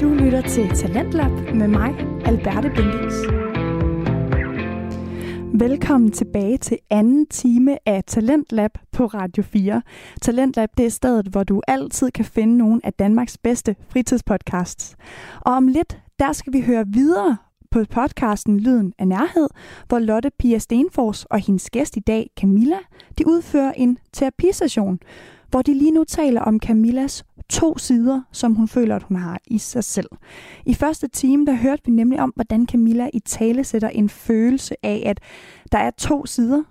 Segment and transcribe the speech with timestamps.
[0.00, 1.94] Du lytter til Talentlab med mig,
[2.24, 3.14] Alberte Bendix.
[5.60, 9.82] Velkommen tilbage til anden time af Talentlab på Radio 4.
[10.22, 14.96] Talentlab det er stedet, hvor du altid kan finde nogle af Danmarks bedste fritidspodcasts.
[15.40, 17.36] Og om lidt, der skal vi høre videre
[17.70, 19.48] på podcasten Lyden af Nærhed,
[19.88, 22.78] hvor Lotte Pia Stenfors og hendes gæst i dag, Camilla,
[23.18, 24.98] de udfører en terapisession,
[25.50, 29.40] hvor de lige nu taler om Camillas to sider, som hun føler, at hun har
[29.46, 30.08] i sig selv.
[30.66, 34.74] I første time, der hørte vi nemlig om, hvordan Camilla i tale sætter en følelse
[34.82, 35.20] af, at
[35.72, 36.62] der er to sider.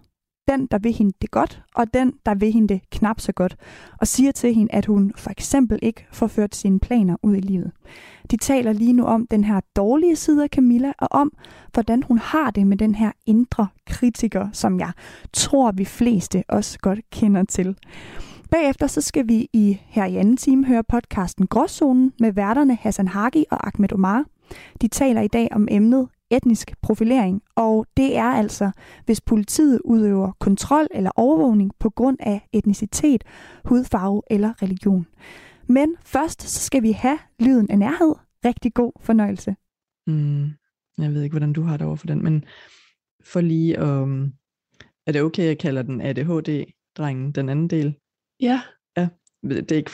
[0.48, 3.56] Den, der vil hende det godt, og den, der vil hende det knap så godt.
[4.02, 7.40] Og siger til hende, at hun for eksempel ikke får ført sine planer ud i
[7.40, 7.72] livet.
[8.32, 11.32] De taler lige nu om den her dårlige side af Camilla, og om,
[11.74, 14.92] hvordan hun har det med den her indre kritiker, som jeg
[15.34, 17.76] tror, vi fleste også godt kender til.
[18.52, 23.08] Bagefter så skal vi i her i anden time høre podcasten Gråzonen med værterne Hassan
[23.08, 24.26] Hagi og Ahmed Omar.
[24.82, 28.72] De taler i dag om emnet etnisk profilering, og det er altså,
[29.06, 33.24] hvis politiet udøver kontrol eller overvågning på grund af etnicitet,
[33.66, 35.08] hudfarve eller religion.
[35.68, 38.16] Men først så skal vi have lyden af nærhed.
[38.46, 39.56] Rigtig god fornøjelse.
[40.08, 40.44] Mm,
[40.98, 42.46] jeg ved ikke, hvordan du har det over for den, men
[43.24, 44.02] for lige at...
[44.02, 44.34] Um,
[45.08, 47.96] er det okay, at jeg kalder den ADHD-drengen, den anden del?
[48.40, 48.62] Ja.
[48.98, 49.10] Ja,
[49.44, 49.92] det er, ikke,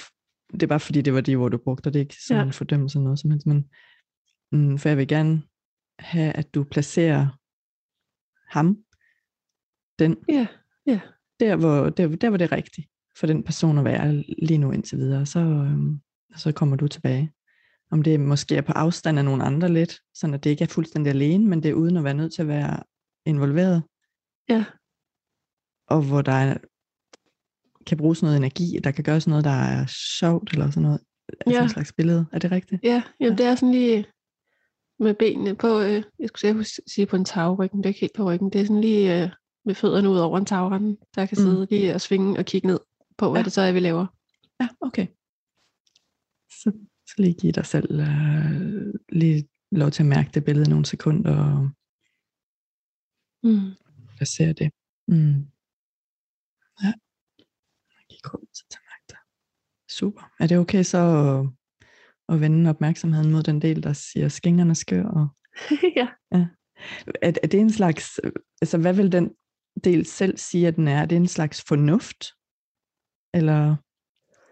[0.52, 2.42] det er bare fordi, det var de ord, du brugte, og det er ikke sådan
[2.42, 2.48] ja.
[2.48, 3.70] en fordømmelse eller noget som helst, men
[4.52, 5.44] mm, for jeg vil gerne
[6.00, 7.28] have, at du placerer
[8.48, 8.78] ham,
[10.00, 10.48] den, ja.
[10.86, 11.00] Ja.
[11.40, 14.72] Der, hvor, der, der, hvor det er rigtigt for den person at være lige nu
[14.72, 16.02] indtil videre, så, øhm,
[16.36, 17.34] så kommer du tilbage.
[17.92, 21.10] Om det måske er på afstand af nogle andre lidt, så det ikke er fuldstændig
[21.10, 22.84] alene, men det er uden at være nødt til at være
[23.26, 23.84] involveret.
[24.50, 24.66] Ja.
[25.88, 26.58] Og hvor der er
[27.86, 29.86] kan bruges noget energi, der kan gøres noget, der er
[30.20, 31.00] sjovt, eller sådan noget.
[31.30, 31.64] Altså ja.
[31.64, 32.26] en slags billede.
[32.32, 32.84] Er det rigtigt?
[32.84, 34.06] Ja, jamen, det er sådan lige
[35.00, 38.24] med benene på, øh, jeg skulle sige på en tagryggen, det er ikke helt på
[38.24, 39.30] ryggen, det er sådan lige øh,
[39.66, 41.68] med fødderne ud over en tagrende, der kan sidde mm.
[41.70, 42.80] lige og svinge og kigge ned
[43.18, 43.44] på, hvad ja.
[43.44, 44.06] det så er, vi laver.
[44.62, 45.08] Ja, okay.
[46.50, 46.72] Så,
[47.08, 51.38] så lige give dig selv øh, lige lov til at mærke det billede nogle sekunder,
[51.38, 51.70] og
[53.44, 53.72] mm.
[54.18, 54.72] placere det.
[55.08, 55.46] Mm.
[56.84, 56.94] Ja
[58.26, 59.18] rum til magter.
[59.92, 60.32] Super.
[60.40, 61.50] Er det okay så at,
[62.36, 65.06] at vende opmærksomheden mod den del, der siger skængerne skør?
[65.06, 65.28] Og,
[66.00, 66.08] ja.
[66.32, 66.48] ja.
[67.22, 68.20] Er, er det en slags,
[68.62, 69.36] altså hvad vil den
[69.84, 71.02] del selv sige, at den er?
[71.02, 72.26] Er det en slags fornuft?
[73.34, 73.76] Eller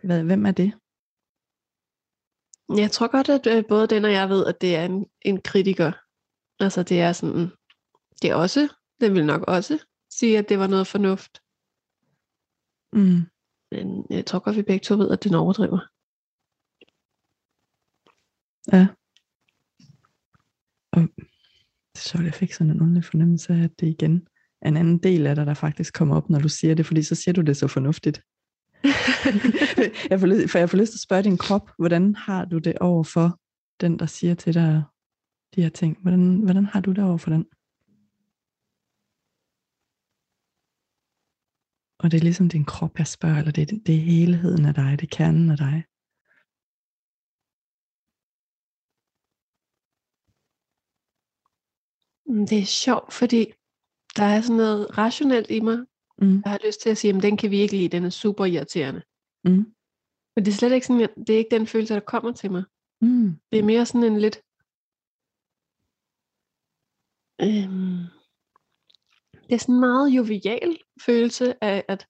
[0.08, 0.74] hvad, hvem er det?
[2.78, 5.42] Jeg tror godt, at øh, både den og jeg ved, at det er en, en
[5.42, 5.92] kritiker.
[6.60, 7.52] Altså det er sådan,
[8.22, 11.42] det er også, den vil nok også sige, at det var noget fornuft.
[12.94, 13.22] Mm.
[13.72, 15.80] Men jeg tror godt, vi begge to ved, at den overdriver.
[18.74, 18.88] Ja.
[20.92, 21.10] Og
[21.96, 24.28] så jeg fik sådan en underlig fornemmelse af, at det igen
[24.62, 27.04] er en anden del af dig, der faktisk kommer op, når du siger det, fordi
[27.04, 28.22] så siger du det så fornuftigt.
[30.10, 32.58] jeg får lyst, for jeg får lyst til at spørge din krop, hvordan har du
[32.58, 33.40] det over for
[33.82, 34.84] den, der siger til dig
[35.56, 35.98] de her ting?
[36.02, 37.46] Hvordan, hvordan har du det over for den?
[42.00, 44.92] Og det er ligesom din krop, jeg spørger, eller det, det er helheden af dig,
[45.00, 45.78] det er kernen af dig.
[52.30, 53.54] Mm, det er sjovt, fordi
[54.18, 55.78] der er sådan noget rationelt i mig.
[56.22, 56.42] Mm.
[56.44, 58.46] Jeg har lyst til at sige, at den kan vi ikke lide, den er super
[58.46, 59.02] irriterende.
[59.44, 59.76] Mm.
[60.36, 62.64] Men det er slet ikke sådan, det er ikke den følelse, der kommer til mig.
[63.02, 63.40] Mm.
[63.52, 64.38] Det er mere sådan en lidt,
[67.42, 68.19] øhm,
[69.50, 72.08] det er sådan en meget jovial følelse af, at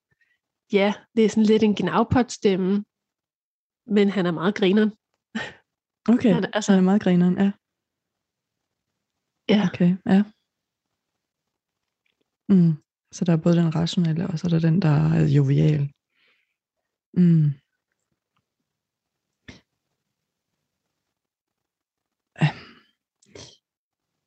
[0.74, 2.86] ja, det er sådan lidt en gnavpotstemme,
[3.88, 4.92] men han er meget grineren.
[6.14, 7.52] Okay, han, altså, han er meget grineren, ja.
[9.54, 9.68] Ja.
[9.68, 10.24] Okay, ja.
[12.50, 12.74] Mm.
[13.12, 15.92] Så der er både den rationelle, og så er der den, der er jovial.
[17.14, 17.52] Mm.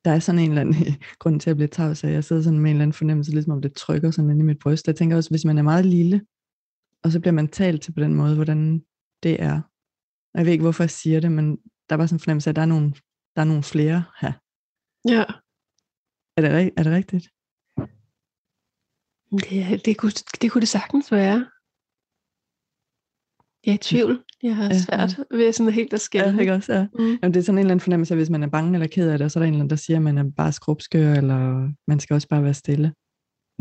[0.05, 0.75] Der er sådan en eller anden
[1.19, 3.53] grund til at blive tavs, at jeg sidder sådan med en eller anden fornemmelse, ligesom
[3.53, 4.87] om det trykker sådan ind i mit bryst.
[4.87, 6.21] Jeg tænker også, hvis man er meget lille,
[7.03, 8.85] og så bliver man talt til på den måde, hvordan
[9.23, 9.61] det er.
[10.33, 11.57] Og jeg ved ikke, hvorfor jeg siger det, men
[11.89, 12.93] der var sådan en fornemmelse af, at der er nogle,
[13.35, 14.33] der er nogle flere her.
[15.07, 15.23] Ja.
[16.37, 17.25] Er det, er det rigtigt?
[19.31, 20.11] Det, det, kunne,
[20.41, 21.47] det kunne det sagtens være.
[23.65, 24.23] Jeg er i tvivl.
[24.43, 25.37] Jeg har ja, svært ja.
[25.37, 26.27] ved sådan helt at skille.
[26.29, 26.73] Ja, ikke også?
[26.73, 26.87] Ja.
[26.99, 27.05] Mm.
[27.23, 29.09] Jamen, det er sådan en eller anden fornemmelse, at hvis man er bange eller ked
[29.09, 31.13] af det, så er der en eller anden, der siger, at man er bare skrubskør,
[31.13, 32.93] eller man skal også bare være stille.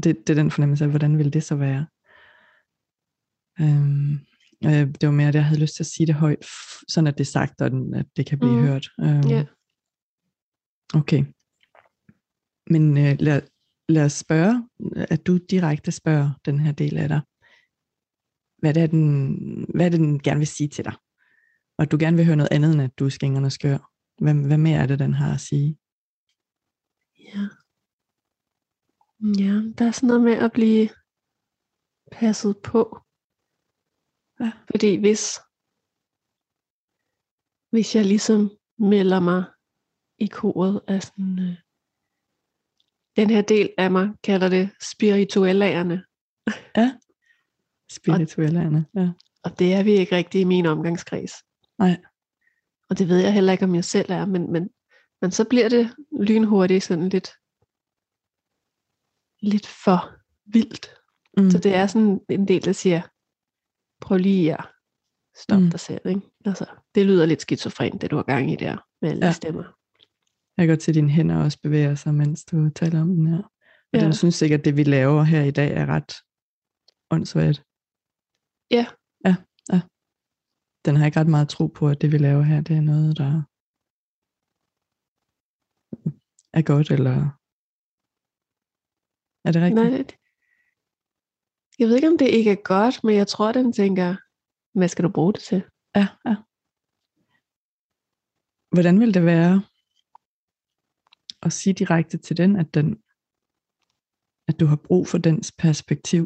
[0.02, 1.86] Det, det er den fornemmelse af, hvordan vil det så være?
[3.60, 4.18] Øhm,
[4.64, 4.70] Øh,
[5.00, 6.46] det var mere, at jeg havde lyst til at sige det højt,
[6.88, 8.62] sådan at det er sagt, og den- at det kan blive Mm.
[8.66, 8.88] hørt.
[9.00, 9.44] Øh, Ja.
[10.94, 11.24] Okay.
[12.70, 13.42] Men øh, lad,
[13.88, 14.68] lad os spørge,
[15.10, 17.20] at du direkte spørger den her del af dig.
[18.62, 19.04] Hvad det er, den,
[19.74, 20.94] hvad er den gerne vil sige til dig?
[21.78, 23.78] Og at du gerne vil høre noget andet, end at du er skængerne skør.
[24.22, 25.78] Hvad, hvad mere er det, den har at sige?
[27.18, 27.42] Ja.
[29.44, 30.88] Ja, der er sådan noget med at blive
[32.12, 32.82] passet på.
[34.40, 34.52] Ja.
[34.70, 35.22] Fordi hvis,
[37.70, 39.44] hvis jeg ligesom melder mig
[40.18, 41.56] i koret af sådan, øh,
[43.16, 44.70] den her del af mig, kalder det
[47.94, 48.26] spirituellerne.
[48.26, 48.86] Spirituellerne.
[48.96, 49.12] Ja.
[49.44, 51.32] Og det er vi ikke rigtig i min omgangskreds.
[51.78, 52.00] Nej.
[52.90, 54.70] Og det ved jeg heller ikke, om jeg selv er, men, men,
[55.22, 57.30] men så bliver det lynhurtigt sådan lidt,
[59.40, 60.10] lidt for
[60.52, 60.86] vildt.
[61.36, 61.50] Mm.
[61.50, 63.02] Så det er sådan en del, der siger,
[64.00, 64.64] prøv lige at
[65.36, 65.70] stoppe Mm.
[65.70, 66.06] dig selv.
[66.06, 66.20] Ikke?
[66.44, 69.32] Altså, det lyder lidt skizofrent, det du har gang i der, med alle Ja.
[69.32, 69.62] stemmer.
[70.56, 73.26] Jeg kan godt se, at dine hænder også bevæger sig, mens du taler om den
[73.26, 73.42] her.
[73.42, 73.50] Og.
[73.92, 74.00] Ja.
[74.04, 76.14] den synes sikkert, at det vi laver her i dag er ret
[77.10, 77.64] åndssvagt.
[78.72, 78.86] Ja.
[79.26, 79.34] Ja,
[79.72, 79.80] ja.
[80.84, 83.18] Den har ikke ret meget tro på, at det vi laver her, det er noget,
[83.18, 83.32] der
[86.58, 87.16] er godt, eller
[89.46, 89.84] er det rigtigt?
[89.84, 90.16] Nej, det,
[91.78, 94.16] jeg ved ikke, om det ikke er godt, men jeg tror, den tænker,
[94.78, 95.60] hvad skal du bruge det til?
[95.96, 96.34] Ja, ja.
[98.74, 99.54] Hvordan vil det være
[101.42, 103.02] at sige direkte til den, at den
[104.48, 106.24] at du har brug for dens perspektiv?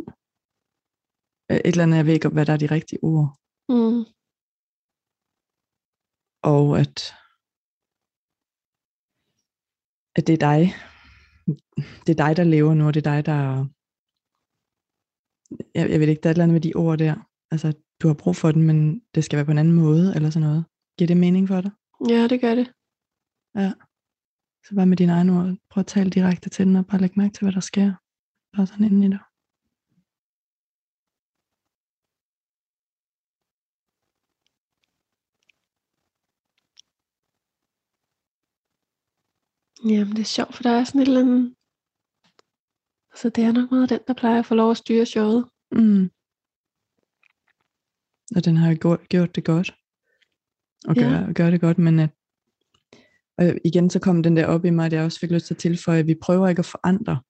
[1.51, 3.29] Øh, Et eller andet, jeg ved ikke, hvad der er de rigtige ord.
[3.75, 4.01] Mm.
[6.55, 6.97] Og at,
[10.17, 10.63] at det er dig,
[12.05, 13.41] det er dig, der lever nu, og det er dig, der,
[15.77, 17.15] jeg, jeg ved ikke, der er et eller andet med de ord der.
[17.53, 17.69] Altså,
[18.01, 18.77] du har brug for den, men
[19.15, 20.63] det skal være på en anden måde, eller sådan noget.
[20.97, 21.73] Giver det mening for dig?
[22.13, 22.69] Ja, det gør det.
[23.63, 23.71] Ja.
[24.65, 27.21] Så bare med dine egne ord, prøv at tale direkte til den, og bare lægge
[27.21, 27.89] mærke til, hvad der sker.
[28.55, 29.23] Bare sådan inden i dig.
[39.91, 41.55] Jamen, det er sjovt, for der er sådan et eller andet...
[43.21, 45.45] Så det er nok meget den, der plejer at få lov at styre showet.
[45.73, 46.11] Mm.
[48.37, 49.75] Og den har gjort, gjort det godt.
[50.89, 51.03] Og Ja.
[51.03, 52.11] gør, gør det godt, men at,
[53.39, 55.55] og igen så kom den der op i mig, at jeg også fik lyst til
[55.55, 57.23] at tilføje, at vi prøver ikke at forandre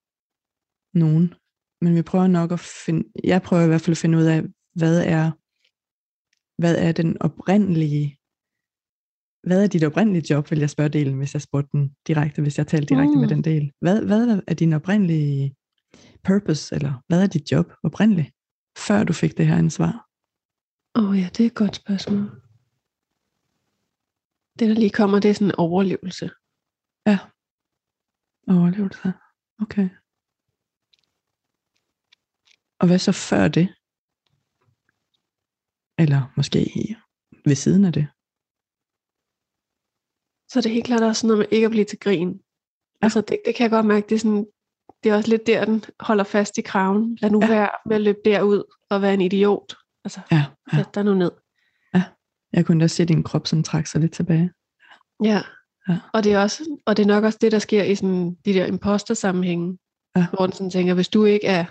[0.95, 1.35] nogen,
[1.81, 4.43] men vi prøver nok at finde, jeg prøver i hvert fald at finde ud af,
[4.75, 5.31] hvad er,
[6.63, 8.19] hvad er den oprindelige,
[9.47, 12.59] hvad er dit oprindelige job, vil jeg spørge delen, hvis jeg spurgte den direkte, hvis
[12.59, 13.21] jeg talte direkte mm.
[13.21, 13.73] med den del.
[13.81, 15.57] Hvad, hvad er din oprindelige
[16.25, 18.31] purpose, eller hvad er dit job oprindeligt,
[18.79, 20.09] før du fik det her ansvar?
[20.95, 22.43] Åh oh, ja, det er et godt spørgsmål.
[24.59, 26.31] Det, der lige kommer, det er sådan en overlevelse.
[27.07, 27.19] Ja.
[28.49, 29.13] Overlevelse.
[29.63, 29.89] Okay.
[32.81, 33.69] Og hvad så før det?
[35.99, 36.61] Eller måske
[37.45, 38.07] ved siden af det?
[40.53, 42.29] Så det er helt klart også sådan noget med ikke at blive til grin.
[42.31, 42.37] Ja.
[43.03, 44.47] Altså det, det kan jeg godt mærke, det er, sådan,
[45.05, 47.19] det er også lidt der, den holder fast i kraven.
[47.21, 47.47] Lad nu Ja.
[47.47, 47.53] ja.
[47.55, 49.75] være med at løbe derud og være en idiot.
[50.05, 50.77] Altså, Ja, ja.
[50.77, 51.31] sæt dig nu ned.
[52.53, 54.51] Jeg kunne da se din krop, som trak sig lidt tilbage.
[55.25, 55.43] Ja.
[55.89, 55.99] Ja.
[56.13, 58.53] Og, det er også, og det er nok også det, der sker i sådan, de
[58.55, 59.79] der imposter-sammenhænge,
[60.17, 60.27] Ja.
[60.33, 61.65] hvor den sådan tænker, hvis du ikke er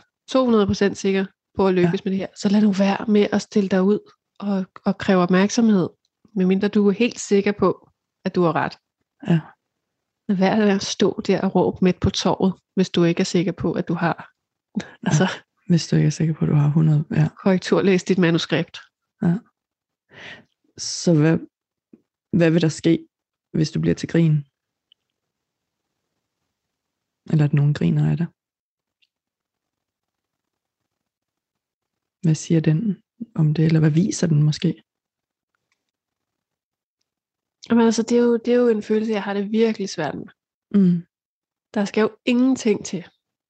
[0.91, 1.25] 200% sikker
[1.58, 2.00] på at lykkes ja.
[2.05, 4.00] med det her, så lad nu være med at stille dig ud
[4.39, 5.89] og, og kræve opmærksomhed,
[6.36, 7.89] medmindre du er helt sikker på,
[8.25, 8.75] at du har ret.
[9.27, 9.39] Ja.
[10.27, 13.32] Lad være med at stå der og råbe midt på torvet, hvis du ikke er
[13.36, 14.32] sikker på, at du har
[15.08, 15.27] altså,
[15.67, 17.05] Hvis du ikke er sikker på, at du har 100.
[17.12, 17.27] Ja.
[17.44, 18.77] korrekturlæst dit manuskript.
[20.77, 21.38] Så hvad,
[22.38, 23.08] hvad vil der ske,
[23.58, 24.36] hvis du bliver til grin?
[27.32, 28.27] Eller at nogen griner af dig?
[32.24, 32.82] Hvad siger den
[33.36, 34.70] om det, eller hvad viser den måske?
[37.69, 40.15] Jamen, altså, det, er jo, det er jo en følelse, jeg har det virkelig svært
[40.15, 40.27] med.
[40.72, 41.05] Mm.
[41.74, 43.05] Der skal jo ingenting til,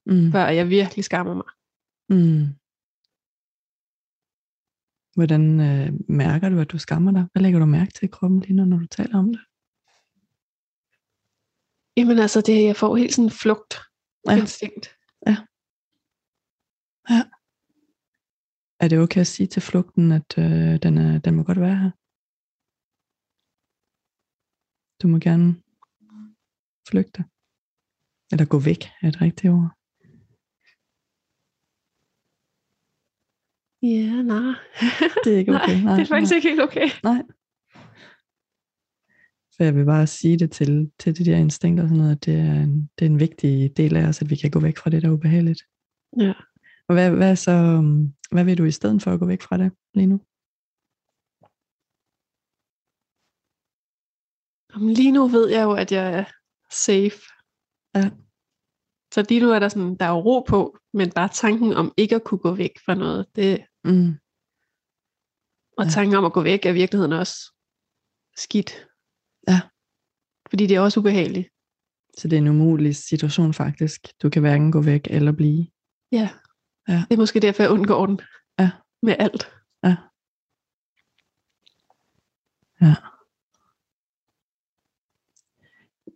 [0.08, 0.32] Mm.
[0.32, 1.46] før jeg virkelig skammer mig.
[2.10, 2.46] Mm.
[5.16, 7.26] Hvordan øh, mærker du, at du skammer dig?
[7.32, 9.42] Hvad lægger du mærke til i kroppen lige nu, når du taler om det?
[11.98, 13.74] Jamen altså, det, jeg får helt sådan en flugt
[14.30, 14.38] Ja.
[14.38, 14.90] instinkt.
[18.80, 21.76] Er det okay at sige til flugten, at øh, den, er, den må godt være
[21.78, 21.92] her?
[25.02, 25.48] Du må gerne
[26.90, 27.24] flygte.
[28.32, 29.70] Eller gå væk er et rigtigt ord.
[33.94, 34.54] Ja, nej.
[35.24, 35.78] Det er ikke okay.
[35.84, 36.38] Nej, det er faktisk nej.
[36.38, 36.90] ikke helt okay.
[37.04, 37.22] Nej.
[39.52, 42.26] Så jeg vil bare sige det til, til de der instinkter og sådan noget, at
[42.26, 44.78] det er, en, det er en vigtig del af os, at vi kan gå væk
[44.78, 45.62] fra det, der er ubehageligt.
[46.20, 46.34] Ja.
[46.88, 49.58] Og hvad, hvad, så, um, hvad vil du i stedet for at gå væk fra
[49.58, 50.22] det lige nu?
[54.76, 56.26] Jamen, lige nu ved jeg jo, at jeg er
[56.72, 57.20] safe.
[57.96, 58.10] Ja.
[59.14, 62.16] Så lige nu er der sådan, der er ro på, men bare tanken om ikke
[62.16, 64.10] at kunne gå væk fra noget, det, Mm.
[65.78, 65.90] og Ja.
[65.90, 67.36] tanken om at gå væk er i virkeligheden også
[68.38, 68.88] skidt.
[69.48, 69.62] Ja.
[70.50, 71.50] Fordi det er også ubehageligt.
[72.18, 74.02] Så det er en umulig situation faktisk.
[74.22, 75.68] Du kan hverken gå væk eller blive.
[76.12, 76.30] Ja.
[76.88, 77.06] Ja.
[77.10, 78.20] Det er måske derfor, jeg undgår den.
[78.60, 78.72] Ja.
[79.02, 79.52] Med alt.
[79.84, 79.96] Ja.
[82.82, 82.96] Ja.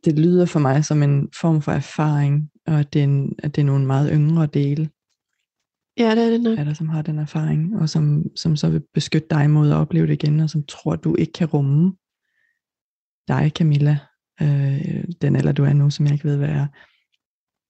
[0.05, 3.55] Det lyder for mig som en form for erfaring, og at det er, en, at
[3.55, 4.89] det er nogle meget yngre dele
[5.97, 6.59] Ja, det er det nok.
[6.59, 9.75] af dig, som har den erfaring, og som, som så vil beskytte dig mod at
[9.75, 11.97] opleve det igen, og som tror, du ikke kan rumme
[13.27, 13.99] dig, Camilla,
[14.41, 16.67] øh, den alder du er nu, som jeg ikke ved, hvad er.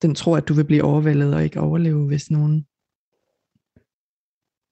[0.01, 2.67] Den tror, at du vil blive overvældet og ikke overleve, hvis nogen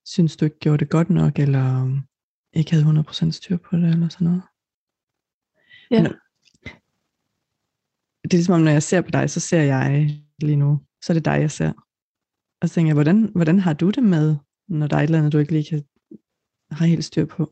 [0.06, 2.00] synes, du ikke gjorde det godt nok, eller
[2.54, 4.44] ikke havde 100% styr på det, eller sådan noget.
[5.92, 6.04] Ja.
[6.04, 6.12] Men
[8.28, 10.10] det er ligesom, om, når jeg ser på dig, så ser jeg
[10.42, 11.72] lige nu, så er det dig, jeg ser.
[12.62, 14.36] Og så tænker jeg, hvordan, hvordan har du det med,
[14.68, 15.84] når der er et eller andet, du ikke lige kan
[16.72, 17.44] har helt styr på?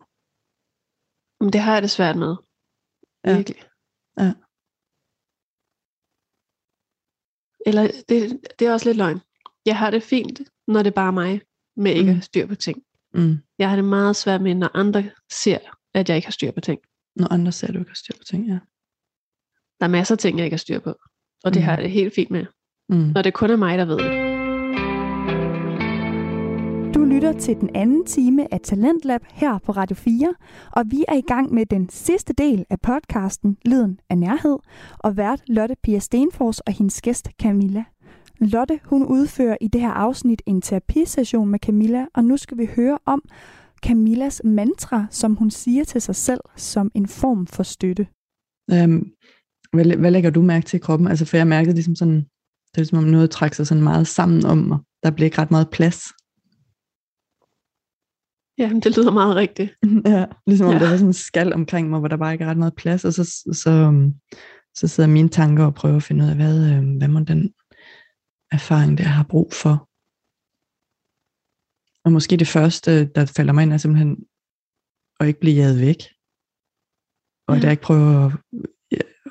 [1.39, 2.35] Men det har jeg det svært med.
[3.25, 3.35] Ja.
[3.35, 3.61] Virkelig.
[4.19, 4.31] Ja.
[7.65, 8.19] Eller det,
[8.59, 9.19] det er også lidt løgn.
[9.65, 11.41] Jeg har det fint, når det er bare mig,
[11.75, 12.17] med ikke Mm.
[12.17, 12.83] at styr på ting.
[13.13, 13.37] Mm.
[13.59, 15.59] Jeg har det meget svært med, når andre ser,
[15.93, 16.79] at jeg ikke har styr på ting.
[17.15, 18.59] Når andre ser, at du ikke har styr på ting, ja.
[19.79, 20.93] Der er masser af ting, jeg ikke har styr på.
[21.43, 21.63] Og det Mm.
[21.65, 22.45] har jeg det helt fint med.
[22.89, 22.95] Mm.
[23.15, 24.35] Når det kun er mig, der ved det.
[26.95, 30.33] Du lytter til den anden time af Talentlab her på Radio 4,
[30.71, 34.57] og vi er i gang med den sidste del af podcasten Lyden af Nærhed,
[34.99, 37.83] og vært Lotte Pia Stenfors og hendes gæst Camilla.
[38.39, 42.65] Lotte, hun udfører i det her afsnit en terapisession med Camilla, og nu skal vi
[42.75, 43.21] høre om
[43.85, 48.07] Camillas mantra, som hun siger til sig selv som en form for støtte.
[48.71, 49.11] Øhm,
[49.75, 51.07] hvad, hvad lægger du mærke til i kroppen?
[51.07, 52.25] Altså, for jeg mærkede ligesom sådan,
[52.75, 54.79] det er som om noget trækker sig sådan meget sammen om mig.
[55.03, 56.03] Der bliver ikke ret meget plads.
[58.57, 59.75] Ja, det lyder meget rigtigt.
[60.13, 60.79] ja, ligesom om Ja.
[60.79, 63.05] der var sådan en skal omkring mig, hvor der bare ikke er ret meget plads,
[63.05, 63.23] og så,
[63.63, 64.13] så, øhm,
[64.75, 67.53] så sidder mine tanker og prøver at finde ud af, hvad, øhm, hvad må den
[68.51, 69.89] erfaring, der har brug for.
[72.05, 74.25] Og måske det første, der falder mig ind, er simpelthen
[75.19, 76.01] at ikke blive jaget væk.
[77.47, 78.31] Og at jeg ikke prøver at,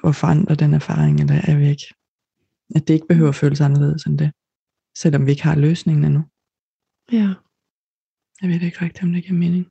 [0.08, 1.80] at forandre den erfaring, eller er væk.
[2.76, 4.32] At det ikke behøver at føles anderledes end det.
[4.96, 6.23] Selvom vi ikke har løsningen endnu.
[7.12, 7.28] Ja.
[8.42, 9.64] Jeg ved ikke rigtigt, om det giver mening.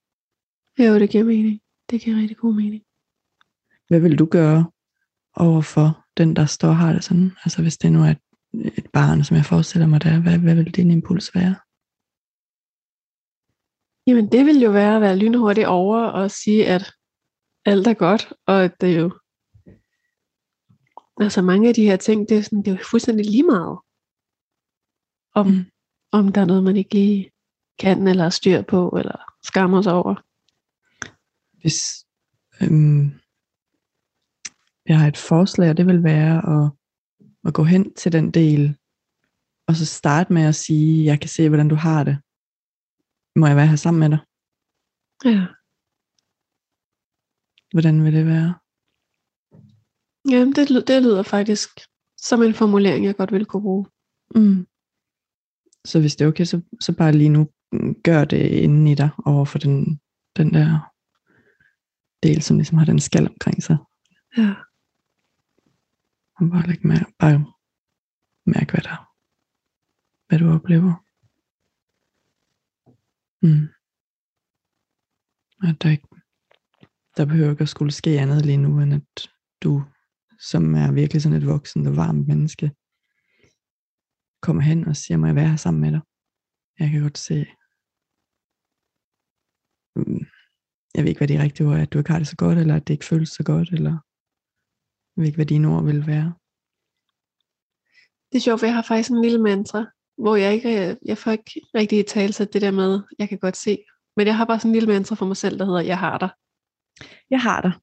[0.79, 1.61] Jo, det giver mening.
[1.89, 2.83] Det giver rigtig god mening.
[3.87, 4.71] Hvad vil du gøre
[5.35, 7.31] over for den, der står og har det sådan?
[7.43, 10.75] Altså hvis det nu er et, barn, som jeg forestiller mig, der, hvad, hvad vil
[10.75, 11.55] din impuls være?
[14.07, 16.93] Jamen, det vil jo være at være lynhurtig over og sige, at
[17.65, 19.19] alt er godt, og at det jo...
[21.19, 23.79] Altså mange af de her ting, det er, sådan, det er jo fuldstændig lige meget,
[25.35, 25.65] om, Mm.
[26.11, 27.31] om der er noget, man ikke lige
[27.79, 30.15] kan, eller styr på, eller skammer sig over.
[31.61, 32.05] Hvis
[32.61, 33.19] øhm,
[34.85, 36.71] jeg har et forslag, og det vil være at,
[37.47, 38.77] at gå hen til den del,
[39.67, 42.17] og så starte med at sige, jeg kan se, hvordan du har det.
[43.35, 44.19] Må jeg være her sammen med dig?
[45.25, 45.45] Ja.
[47.71, 48.53] Hvordan vil det være?
[50.29, 51.69] Jamen, det, det lyder faktisk
[52.17, 53.85] som en formulering, jeg godt ville kunne bruge.
[54.35, 54.67] Mm.
[55.85, 58.95] Så hvis det er okay, så, så bare lige nu mm, gør det inden i
[58.95, 59.99] dig over for den,
[60.37, 60.91] den der
[62.23, 63.77] del, som ligesom har den skal omkring sig.
[64.37, 64.53] Ja.
[66.35, 67.45] Og bare lægge mærke, bare
[68.45, 69.13] mærke, hvad der
[70.27, 70.93] hvad du oplever.
[73.41, 73.67] Mm.
[75.69, 76.07] At der ikke,
[77.17, 79.29] der behøver ikke at skulle ske andet lige nu, end at
[79.63, 79.83] du,
[80.49, 82.71] som er virkelig sådan et voksen og varmt menneske,
[84.41, 86.01] kommer hen og siger, må jeg være her sammen med dig?
[86.79, 87.37] Jeg kan godt se,
[89.95, 90.25] mm,
[90.95, 92.57] jeg ved ikke, hvad de rigtige ord er, at du ikke har det så godt,
[92.57, 93.95] eller at det ikke føles så godt, eller
[95.11, 96.33] jeg ved ikke, hvad dine ord vil være.
[98.29, 99.85] Det er sjovt, for jeg har faktisk en lille mantra,
[100.17, 103.57] hvor jeg ikke, jeg får ikke rigtig i tale det der med, jeg kan godt
[103.57, 103.83] se.
[104.17, 106.17] Men jeg har bare sådan en lille mantra for mig selv, der hedder, jeg har
[106.17, 106.29] dig.
[107.29, 107.73] Jeg har dig.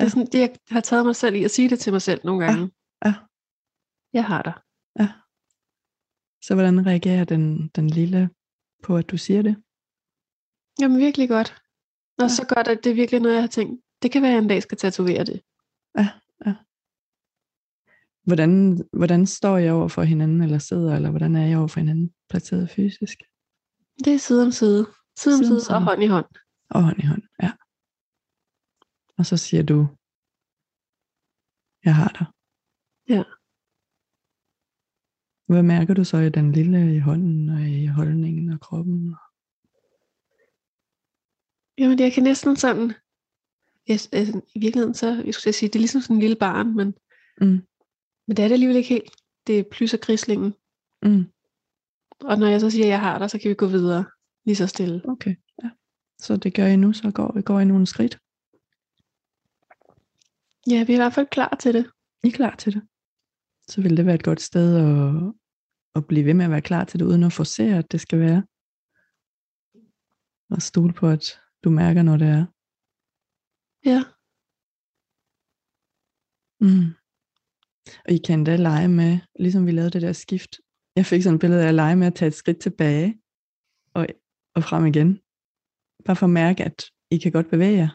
[0.00, 2.02] Det er sådan, det, jeg har taget mig selv i at sige det til mig
[2.02, 2.70] selv nogle gange.
[3.04, 3.14] ja.
[4.12, 4.52] Jeg har dig.
[6.42, 8.30] Så hvordan reagerer den, den lille
[8.82, 9.56] på, at du siger det?
[10.80, 11.62] Jamen virkelig godt.
[12.18, 12.28] Og Ja.
[12.28, 14.42] så godt, at det er virkelig noget, jeg har tænkt, det kan være, at jeg
[14.42, 15.42] en dag skal tatovere det.
[18.24, 21.80] Hvordan, hvordan står jeg over for hinanden, eller sidder, eller hvordan er jeg over for
[21.80, 23.18] hinanden, placeret fysisk?
[24.04, 24.86] Det er side om side.
[25.18, 25.80] Side om Side om side og side.
[25.80, 26.26] hånd i hånd.
[26.70, 27.52] Og hånd i hånd, ja.
[29.18, 29.78] Og så siger du,
[31.84, 32.26] jeg har dig.
[33.08, 33.22] Ja.
[35.46, 39.14] Hvad mærker du så i den lille i hånden, og i holdningen og kroppen?
[41.78, 42.88] Jamen, jeg kan næsten sådan...
[43.88, 46.76] Jeg, altså, I virkeligheden så, jeg skulle sige, det er ligesom sådan en lille barn,
[46.76, 46.94] men,
[47.40, 47.60] Mm.
[48.26, 49.12] men det er det alligevel ikke helt.
[49.46, 50.54] Det er plus af grislingen.
[51.02, 51.24] Mm.
[52.20, 54.04] Og når jeg så siger, at jeg har dig, så kan vi gå videre
[54.44, 55.02] lige så stille.
[55.08, 55.70] Okay, ja.
[56.18, 58.18] Så det gør I nu, så går, går I nogle skridt.
[60.70, 61.84] Ja, vi er i hvert fald klar til det.
[62.24, 62.82] I er klar til det.
[63.68, 65.34] Så vil det være et godt sted at,
[65.96, 68.18] at blive ved med at være klar til det, uden at forsere, at det skal
[68.20, 68.42] være.
[70.50, 71.24] Og stole på, at
[71.64, 72.44] du mærker, når det er.
[73.90, 74.00] Ja.
[76.60, 76.86] Mm.
[78.06, 80.52] Og I kan da lege med, ligesom vi lavede det der skift.
[80.96, 83.20] Jeg fik sådan et billede af at lege med at tage et skridt tilbage
[83.94, 84.06] og,
[84.54, 85.10] og frem igen.
[86.04, 86.78] Bare for at mærke, at
[87.10, 87.90] I kan godt bevæge jer.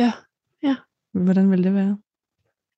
[0.00, 0.12] Ja.
[1.12, 1.98] Hvordan vil det være?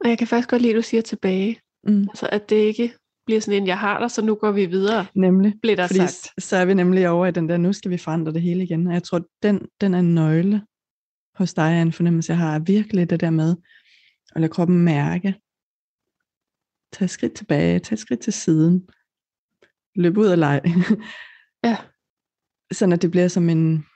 [0.00, 1.60] Og jeg kan faktisk godt lide, at du siger tilbage.
[1.84, 2.02] Mm.
[2.02, 2.94] Altså, at det ikke
[3.26, 5.54] bliver sådan en, jeg har dig, så nu går vi videre, Nemlig.
[5.62, 6.44] bliver der Fordi sagt.
[6.44, 8.86] så er vi nemlig over i den der, nu skal vi forandre det hele igen.
[8.86, 10.62] Og jeg tror, den, den er en nøgle
[11.34, 13.56] hos dig, er en fornemmelse, jeg har virkelig det der med
[14.34, 15.34] at lade kroppen mærke.
[16.92, 18.88] Tag et skridt tilbage, tag et skridt til siden.
[19.94, 20.62] Løb ud og leg.
[21.64, 21.76] Ja.
[22.72, 23.86] Sådan at det bliver som en,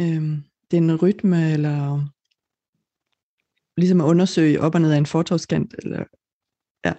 [0.00, 2.08] øhm, det er en rytme, eller
[3.80, 6.04] ligesom at undersøge op og ned af en fortovskant, eller
[6.84, 6.92] ja,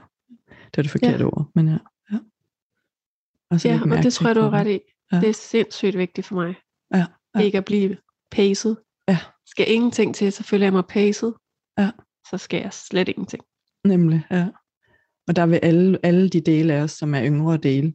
[0.50, 1.26] det er det forkerte Ja.
[1.26, 1.78] ord, men ja.
[2.12, 2.18] ja.
[3.50, 4.80] Og så Ja, og det tror jeg, du har ret i.
[5.12, 5.20] Ja.
[5.20, 6.56] Det er sindssygt vigtigt for mig.
[6.94, 7.40] Ja, ja.
[7.40, 7.98] Ikke at blive
[8.32, 8.76] paced.
[9.08, 9.18] Ja.
[9.46, 11.32] Skal ingenting til, så føler jeg mig paced.
[11.80, 11.92] Ja.
[12.30, 13.44] Så skal jeg slet ingenting.
[13.86, 14.48] Nemlig, ja.
[15.28, 17.94] Og der vil alle, alle de dele af os, som er yngre dele,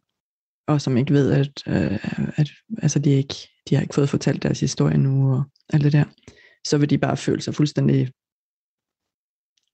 [0.69, 1.99] og som ikke ved, at, øh,
[2.37, 2.49] at
[2.83, 3.35] altså de, ikke,
[3.69, 6.05] de har ikke fået fortalt deres historie nu, og alt det der,
[6.67, 8.13] så vil de bare føle sig fuldstændig,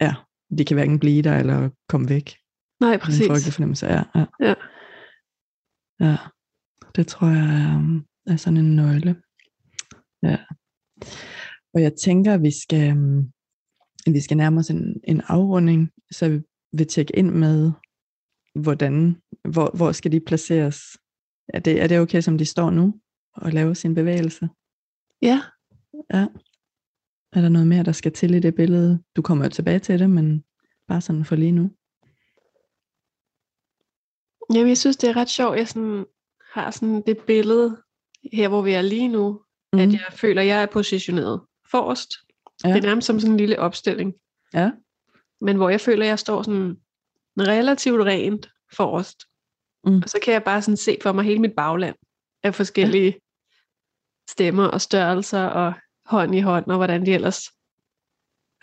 [0.05, 0.15] ja,
[0.59, 2.37] de kan hverken blive der, eller komme væk.
[2.81, 3.55] Nej, Den frygtelige præcis.
[3.55, 4.25] fornemmelse, ja, ja.
[4.41, 4.55] Ja.
[6.01, 6.17] Ja,
[6.97, 8.01] det tror jeg er,
[8.33, 9.23] er sådan en nøgle.
[10.23, 10.39] Ja.
[11.75, 13.33] Og jeg tænker, at vi skal, øhm,
[14.15, 16.41] vi skal nærme os en, en afrunding, så vi
[16.73, 17.73] vil tjekke ind med,
[18.55, 19.17] hvordan,
[19.53, 20.81] hvor, hvor skal de placeres?
[21.49, 23.01] Er det, er det okay, som de står nu,
[23.35, 24.49] og laver sin bevægelse?
[25.23, 25.43] Ja,
[26.15, 26.27] Ja.
[27.33, 29.03] Er der noget mere, der skal til i det billede?
[29.17, 30.45] Du kommer jo tilbage til det, men
[30.89, 31.71] bare sådan for lige nu.
[34.55, 36.07] Jamen, jeg synes, det er ret sjovt, jeg sådan,
[36.53, 37.83] har sådan det billede
[38.33, 39.41] her, hvor vi er lige nu,
[39.73, 39.79] mm.
[39.79, 39.95] at Mhm.
[39.95, 41.41] jeg føler, at jeg er positioneret
[41.71, 42.11] forrest.
[42.65, 42.69] Ja.
[42.69, 42.75] Ja.
[42.75, 44.15] Det er nærmest som sådan en lille opstilling.
[44.55, 44.71] Ja.
[45.41, 46.77] Men hvor jeg føler, at jeg står sådan
[47.39, 49.25] relativt rent forrest.
[49.85, 49.97] Mm.
[50.03, 51.97] Og så kan jeg bare sådan se for mig hele mit bagland
[52.43, 53.19] af forskellige ja.
[54.31, 55.75] stemmer og størrelser og
[56.07, 57.43] hånd i hånd, og hvordan de ellers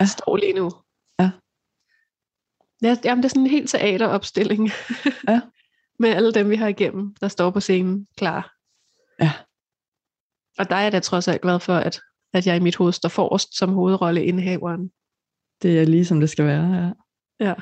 [0.00, 0.04] Ja.
[0.04, 0.70] står lige nu.
[1.20, 1.30] Ja.
[2.82, 4.70] Ja, jamen, det er sådan en helt teateropstilling.
[5.28, 5.40] Ja.
[6.02, 8.52] Med alle dem, vi har igennem, der står på scenen klar.
[9.20, 9.32] Ja.
[10.58, 12.00] Og der er jeg da trods alt glad for, at,
[12.32, 14.90] at jeg i mit hoved står forrest som hovedrolleindhaveren.
[15.62, 16.90] Det er lige som det skal være, ja.
[17.46, 17.54] Ja.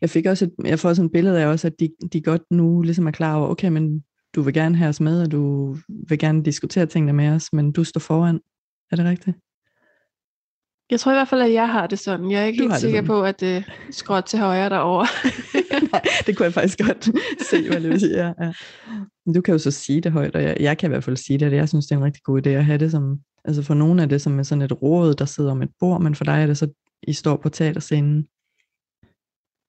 [0.00, 2.42] Jeg fik også et, jeg får sådan et billede af også, at de, de godt
[2.50, 5.72] nu ligesom er klar over, okay, men du vil gerne have os med, og du
[6.08, 8.40] vil gerne diskutere tingene med os, men du står foran.
[8.90, 9.36] Er det rigtigt?
[10.90, 12.30] Jeg tror i hvert fald, at jeg har det sådan.
[12.30, 13.06] Jeg er ikke Du helt sikker sådan.
[13.06, 15.06] på, at det uh, skråt til højre derovre.
[15.92, 17.04] Nej, det kunne jeg faktisk godt
[17.50, 18.26] se, hvad det vil sige.
[18.26, 18.32] Ja,
[19.34, 21.38] du kan jo så sige det højt, og jeg, jeg kan i hvert fald sige
[21.38, 23.62] det, at jeg synes, det er en rigtig god idé at have det som, altså
[23.62, 26.14] for nogle er det som med sådan et råd, der sidder om et bord, men
[26.14, 26.68] for dig er det så,
[27.02, 28.28] I står på teaterscenen.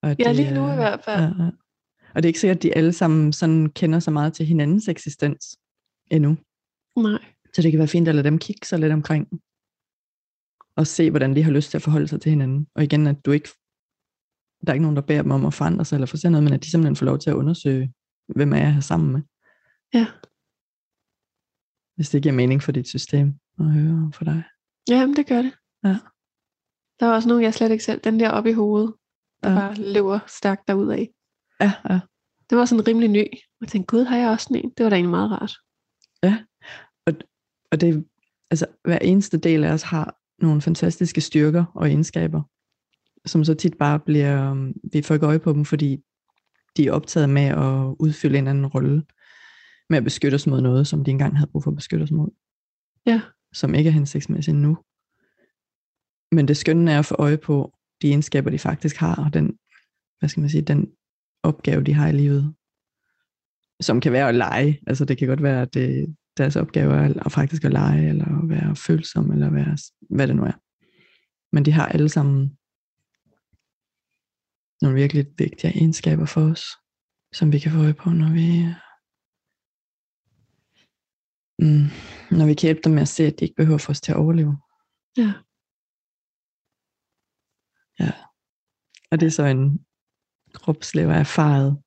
[0.03, 1.21] Og ja, det lige nu er- i hvert fald.
[1.21, 1.49] Ja, ja.
[2.15, 4.87] Og det er ikke sikkert, at de alle sammen sådan kender så meget til hinandens
[4.87, 5.57] eksistens
[6.11, 6.37] endnu.
[6.97, 7.19] Nej.
[7.53, 9.27] Så det kan være fint at lade dem kigge sig lidt omkring.
[10.75, 12.67] Og se, hvordan de har lyst til at forholde sig til hinanden.
[12.75, 13.49] Og igen, at du ikke,
[14.65, 16.53] der er ikke nogen, der beder dem om at forandre sig eller forse noget, men
[16.53, 17.93] at de simpelthen får lov til at undersøge,
[18.27, 19.21] hvem er jeg her sammen med.
[19.93, 20.07] Ja.
[21.95, 24.43] Hvis det giver mening for dit system at høre for dig.
[24.89, 25.53] Jamen, det gør det.
[25.83, 25.97] Ja.
[26.99, 28.93] Der var også nogen, jeg slet ikke selv, den der oppe i hovedet,
[29.43, 29.55] der Ja.
[29.55, 31.05] bare løber stærkt derudad.
[31.61, 31.99] Ja, ja.
[32.49, 33.25] Det var sådan rimelig ny.
[33.61, 34.73] Jeg tænkte, gud, har jeg også sådan en?
[34.77, 35.53] Det var da egentlig meget rart.
[37.71, 38.05] Og det,
[38.51, 42.41] altså, hver eneste del af os har nogle fantastiske styrker og egenskaber,
[43.25, 45.97] som så tit bare bliver, um, vi får ikke øje på dem, fordi
[46.77, 49.03] de er optaget med at udfylde en anden rolle,
[49.89, 52.11] med at beskytte os mod noget, som de engang havde brug for at beskytte os
[52.11, 52.29] mod.
[53.05, 53.21] Ja.
[53.53, 54.77] som ikke er hensigtsmæssige nu.
[56.31, 59.57] Men det skønne er at få øje på de egenskaber, de faktisk har, og den,
[60.19, 60.91] hvad skal man sige, den
[61.43, 62.53] opgave, de har i livet,
[63.81, 64.79] som kan være at lege.
[64.87, 68.25] Altså det kan godt være, at det, deres opgave er at faktisk at lege, eller
[68.25, 69.77] at være følsom, eller være,
[70.09, 70.57] hvad det nu er.
[71.55, 72.57] Men de har alle sammen
[74.81, 76.63] nogle virkelig vigtige egenskaber for os,
[77.33, 78.47] som vi kan få øje på, når vi,
[81.63, 81.87] mm,
[82.37, 84.11] når vi kan hjælpe dem med at se, at de ikke behøver for os til
[84.11, 84.57] at overleve.
[85.17, 85.33] Ja.
[87.99, 88.11] Ja.
[89.11, 89.85] Og det er så en
[90.53, 91.83] kropslever erfaret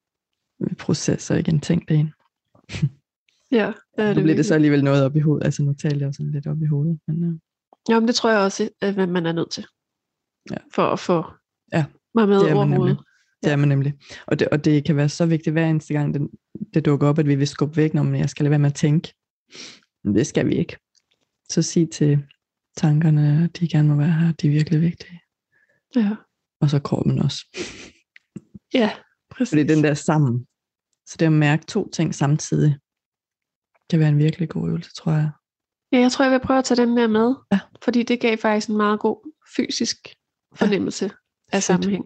[0.79, 2.12] proces, og ikke en tænkt en.
[3.98, 5.44] Ja, ja Nu bliver det så alligevel noget op i hovedet.
[5.44, 7.00] Altså nu taler jeg sådan lidt op i hovedet.
[7.09, 7.33] Men, øh,
[7.90, 9.66] Jo, men det tror jeg også, at hvad man er nødt til.
[10.50, 10.57] Ja.
[10.74, 11.24] For at få
[11.72, 12.78] Ja, mig med det er over man nemlig.
[12.78, 12.98] hovedet.
[13.42, 13.52] Det Ja.
[13.52, 13.94] er man nemlig.
[14.26, 16.28] Og det, og det kan være så vigtigt hver eneste gang, det,
[16.74, 18.74] det dukker op, at vi vil skubbe væk, når jeg skal lade være med at
[18.74, 19.14] tænke.
[20.05, 20.76] Men det skal vi ikke.
[21.50, 22.22] Så sig til
[22.76, 25.20] tankerne, at de gerne må være her, de er virkelig vigtige.
[25.96, 26.16] Ja,
[26.61, 27.46] Og så kroppen også.
[28.74, 28.90] ja
[29.31, 29.50] præcis.
[29.50, 30.46] Fordi den der sammen.
[31.07, 32.78] Så det at mærke to ting samtidig,
[33.92, 35.31] kan være en virkelig god øvelse, tror jeg.
[35.92, 37.35] Ja, jeg tror, jeg vil prøve at tage den der med.
[37.52, 37.61] Ja.
[37.85, 39.96] Fordi det gav faktisk en meget god fysisk
[40.55, 41.11] fornemmelse ja.
[41.52, 41.64] af Fedt.
[41.64, 42.05] sammenhæng.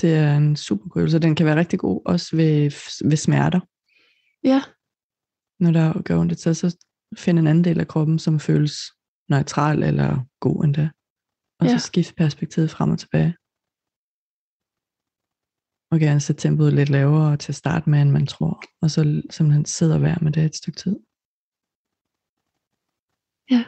[0.00, 1.18] Det er en super god øvelse.
[1.18, 2.70] Den kan være rigtig god også ved,
[3.08, 3.60] ved smerter.
[4.44, 4.62] Ja,
[5.60, 6.76] Når der gør ondt, så, så
[7.16, 8.74] find en anden del af kroppen, som føles
[9.28, 10.90] neutral eller god endda.
[11.60, 11.78] Og Ja.
[11.78, 13.36] så skift perspektivet frem og tilbage.
[15.92, 18.62] Og gerne sætte tempoet lidt lavere til at starte med, end man tror.
[18.82, 20.96] Og så simpelthen sidde og være med det et stykke tid.
[23.50, 23.64] Ja.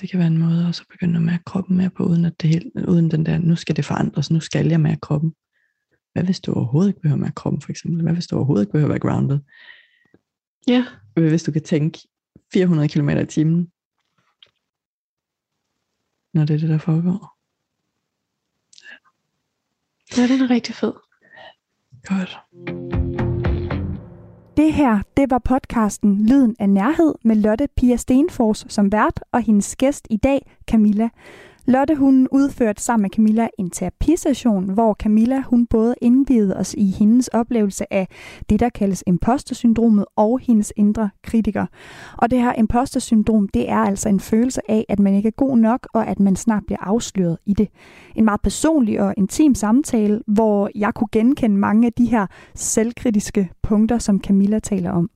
[0.00, 2.40] Det kan være en måde også at begynde at mærke kroppen mere på, uden, at
[2.40, 5.34] det helt, uden den der, nu skal det forandres, nu skal jeg mærke kroppen.
[6.12, 8.02] Hvad hvis du overhovedet ikke behøver at mærke kroppen, for eksempel?
[8.02, 9.38] Hvad hvis du overhovedet ikke behøver at være grounded?
[10.68, 11.98] ja, Hvad hvis du kan tænke
[12.52, 13.72] 400 km i timen,
[16.34, 17.36] når det er det, der foregår?
[20.16, 20.92] ja, den er rigtig fed.
[22.02, 22.38] Godt.
[24.56, 29.42] Det her, det var podcasten Lyden af Nærhed med Lotte Pia Stenfors som vært og
[29.42, 31.08] hendes gæst i dag, Camilla.
[31.68, 36.90] Lotte hun udførte sammen med Camilla en terapisession, hvor Camilla hun både indvidede os i
[36.90, 38.08] hendes oplevelse af
[38.50, 41.66] det, der kaldes impostersyndromet og hendes indre kritiker.
[42.18, 45.58] Og det her impostersyndrom, det er altså en følelse af, at man ikke er god
[45.58, 47.68] nok, og at man snart bliver afsløret i det.
[48.14, 53.50] En meget personlig og intim samtale, hvor jeg kunne genkende mange af de her selvkritiske
[53.62, 55.10] punkter, som Camilla taler om.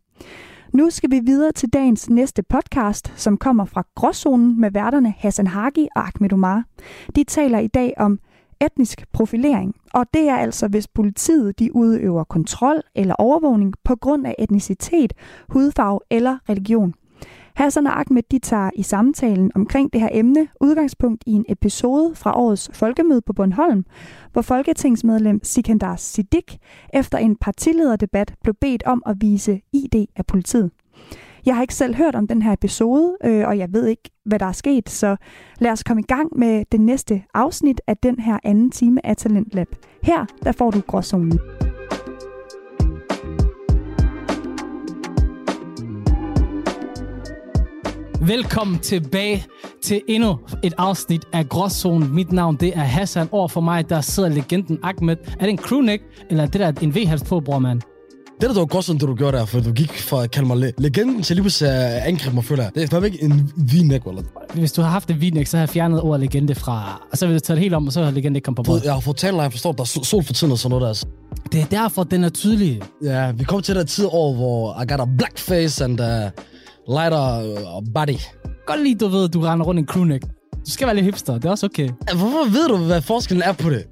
[0.72, 5.46] Nu skal vi videre til dagens næste podcast, som kommer fra Gråzonen med værterne Hassan
[5.46, 6.64] Hagi og Ahmed Omar.
[7.16, 8.18] De taler i dag om
[8.60, 14.26] etnisk profilering, og det er altså, hvis politiet de udøver kontrol eller overvågning på grund
[14.26, 15.12] af etnicitet,
[15.48, 16.94] hudfarve eller religion.
[17.60, 22.14] Hassan og Ahmed de tager i samtalen omkring det her emne udgangspunkt i en episode
[22.14, 23.84] fra årets folkemøde på Bornholm,
[24.32, 26.56] hvor folketingsmedlem Sikandar Siddiq
[26.94, 30.70] efter en partilederdebat blev bedt om at vise ID af politiet.
[31.46, 34.38] Jeg har ikke selv hørt om den her episode, øh, og jeg ved ikke, hvad
[34.38, 35.16] der er sket, så
[35.58, 39.16] lad os komme i gang med det næste afsnit af den her anden time af
[39.16, 39.68] Talentlab.
[40.02, 41.38] Her, der får du gråzonen.
[48.22, 49.44] Velkommen tilbage
[49.82, 52.08] til endnu et afsnit af Gråzone.
[52.08, 53.28] Mit navn det er Hassan.
[53.32, 55.16] Over for mig der sidder legenden Ahmed.
[55.40, 57.80] Er det en crewneck, eller er det der en V-hals på, bror, mand?
[58.40, 60.30] Det der, der var godt sådan, det du gjorde der, for du gik fra at
[60.30, 62.72] kalde mig le- legenden til lige pludselig at angribe mig, føler jeg.
[62.74, 64.22] Det er fandme ikke en v-neck, eller?
[64.54, 67.02] Hvis du har haft et v så har jeg fjernet ordet legende fra...
[67.12, 68.62] Og så vil du tage det helt om, og så har legende ikke kommet på
[68.62, 68.84] bordet.
[68.84, 70.88] Jeg har fået talt, jeg forstår, der er sol- for tiden og sådan noget der.
[70.88, 71.06] altså.
[71.52, 72.80] Det er derfor, den er tydelig.
[73.04, 76.30] Ja, vi kom til den tid år, hvor I got a black face and a
[76.98, 77.24] lighter
[77.76, 78.18] uh, body.
[78.66, 80.24] Godt lige, du ved, du render rundt i en crewneck.
[80.66, 81.88] Du skal være lidt hipster, det er også okay.
[82.14, 83.84] Hvorfor ved du, hvad forskellen er på det?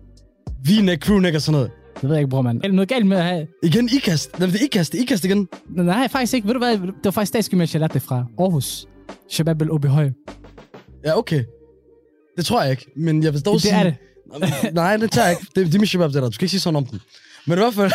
[0.68, 1.70] V-neck, crewneck og sådan noget.
[1.94, 2.60] Det ved jeg ikke, bror, mand.
[2.64, 3.46] Er noget galt med at have...
[3.62, 4.38] Igen, ikast.
[4.38, 5.48] Nej, det er ikast, det er ikast igen.
[5.68, 6.46] Nej, faktisk ikke.
[6.46, 6.72] Ved du hvad?
[6.72, 8.24] Det var faktisk statsgymnasiet, jeg lærte det fra.
[8.38, 8.86] Aarhus.
[9.30, 10.10] Shabab el Høj.
[11.04, 11.44] Ja, okay.
[12.36, 13.74] Det tror jeg ikke, men jeg vil dog Det sige...
[13.74, 13.94] er det.
[14.74, 15.52] Nej, det tager jeg ikke.
[15.56, 16.28] Det, det er min shabab, det der.
[16.28, 17.00] Du skal ikke sige sådan om den.
[17.46, 17.92] Men i hvert fald...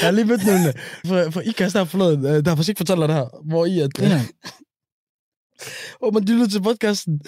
[0.00, 0.72] jeg har lige mødt nogle...
[1.06, 3.78] For, for IKAST der forleden, der har faktisk ikke fortalt dig det her, hvor I
[3.80, 3.90] at...
[3.98, 4.22] Ja.
[6.02, 7.20] Og man lytter til podcasten,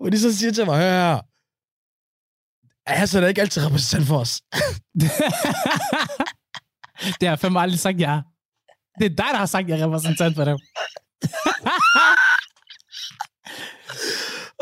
[0.00, 1.20] og de så siger til mig, hør her,
[2.86, 4.42] Hassan er ikke altid repræsentant for os.
[7.18, 8.22] det har jeg fandme aldrig sagt, jeg er.
[8.98, 10.58] Det er dig, der har sagt, jeg er repræsentant for dem.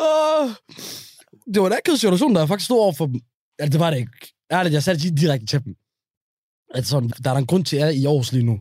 [0.07, 0.51] Åh,
[1.55, 3.21] det var en akavet situation, der jeg faktisk stod over for dem.
[3.61, 4.35] Ja, det var det ikke.
[4.53, 5.75] Ærligt, jeg sagde det direkte til dem.
[6.75, 8.61] At sådan, der er der en grund til, at jeg er i Aarhus lige nu.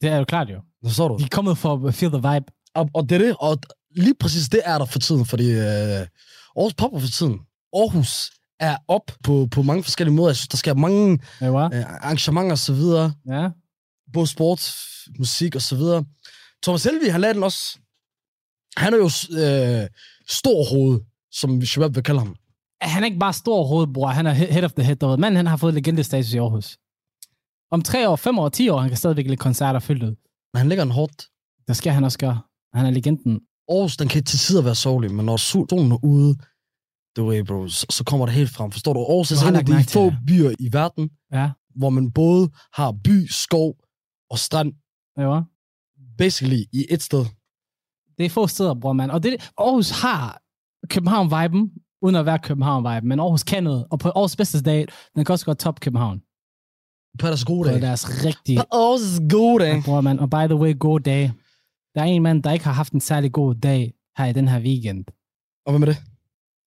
[0.00, 0.60] Det er jo klart, jo.
[0.90, 1.16] Så du?
[1.18, 2.46] De er kommet for at feel the vibe.
[2.74, 3.58] Og, og det er det, og
[3.96, 5.58] lige præcis det er der for tiden, fordi øh,
[6.56, 7.40] Aarhus popper for tiden.
[7.76, 10.28] Aarhus er op på, på mange forskellige måder.
[10.28, 13.12] Jeg synes, der sker mange Ja, øh, arrangementer og så videre.
[13.28, 13.48] Ja.
[14.12, 14.74] Både sport,
[15.18, 16.04] musik og så videre.
[16.62, 17.78] Thomas Helvig, han lavede den også.
[18.76, 19.88] Han er jo øh,
[20.28, 21.00] stor hoved,
[21.32, 22.36] som Shabab vil kalde ham.
[22.82, 25.16] Han er ikke bare stor hovedbror, han er he- head of the head.
[25.18, 26.78] Manden han har fået legendestatus i Aarhus.
[27.74, 30.14] Om tre år, fem år, ti år, han kan stadigvæk lægge koncerter fyldt ud.
[30.52, 31.28] Men han lægger en hårdt.
[31.68, 32.40] Det skal han også gøre.
[32.74, 33.40] Han er legenden.
[33.68, 36.36] Aarhus, den kan til tider være sovlig, men når solen er ude,
[37.16, 38.70] du ved, bro, så, så kommer det helt frem.
[38.70, 39.00] Forstår du?
[39.00, 42.92] Aarhus er har en af de få byer i verden, Ja, hvor man både har
[43.04, 43.76] by, skov
[44.30, 44.72] og strand,
[45.18, 45.40] ja,
[46.18, 47.24] basically i et sted.
[48.18, 49.10] Det er få steder, bror man.
[49.10, 50.42] Og det, Aarhus har
[50.88, 51.70] København-viben,
[52.02, 53.86] uden at være København-viben, men Aarhus kan noget.
[53.90, 56.22] Og på Aarhus bedste dag, den kan også godt top København.
[57.18, 57.80] På deres gode På dage.
[57.80, 60.18] deres rigtige På Aarhus' gode bror man.
[60.18, 61.32] Og by the way, god dag.
[61.94, 64.48] Der er en mand, der ikke har haft en særlig god dag her i den
[64.48, 65.04] her weekend.
[65.66, 65.96] Og hvad med det?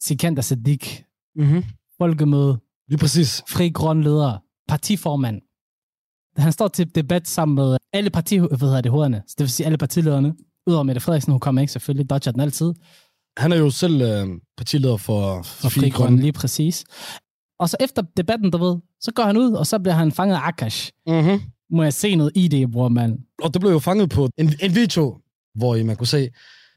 [0.04, 1.04] Sikander Sadiq,
[1.36, 1.64] Mm-hmm.
[1.98, 3.44] folkemøde, Lige præcis.
[3.50, 5.42] fri grønleder, partiformand.
[6.38, 9.24] Han står til debat sammen med alle parti, hvad hedder det, hovederne.
[9.28, 10.36] Så det vil sige alle partilederne.
[10.68, 12.74] Udover Mette Frederiksen, hun kommer ikke selvfølgelig, dodger den altid.
[13.38, 16.86] Han er jo selv øh, partileder for, For Fri Grønne, lige præcis.
[17.60, 20.36] Og så efter debatten, du ved, så går han ud, og så bliver han fanget
[20.36, 20.92] af Akash.
[21.08, 21.42] Mm-hmm.
[21.72, 23.20] Må jeg se noget i det, bror, mand?
[23.42, 25.18] Og det blev jo fanget på en, en video,
[25.56, 26.30] hvor I man kunne se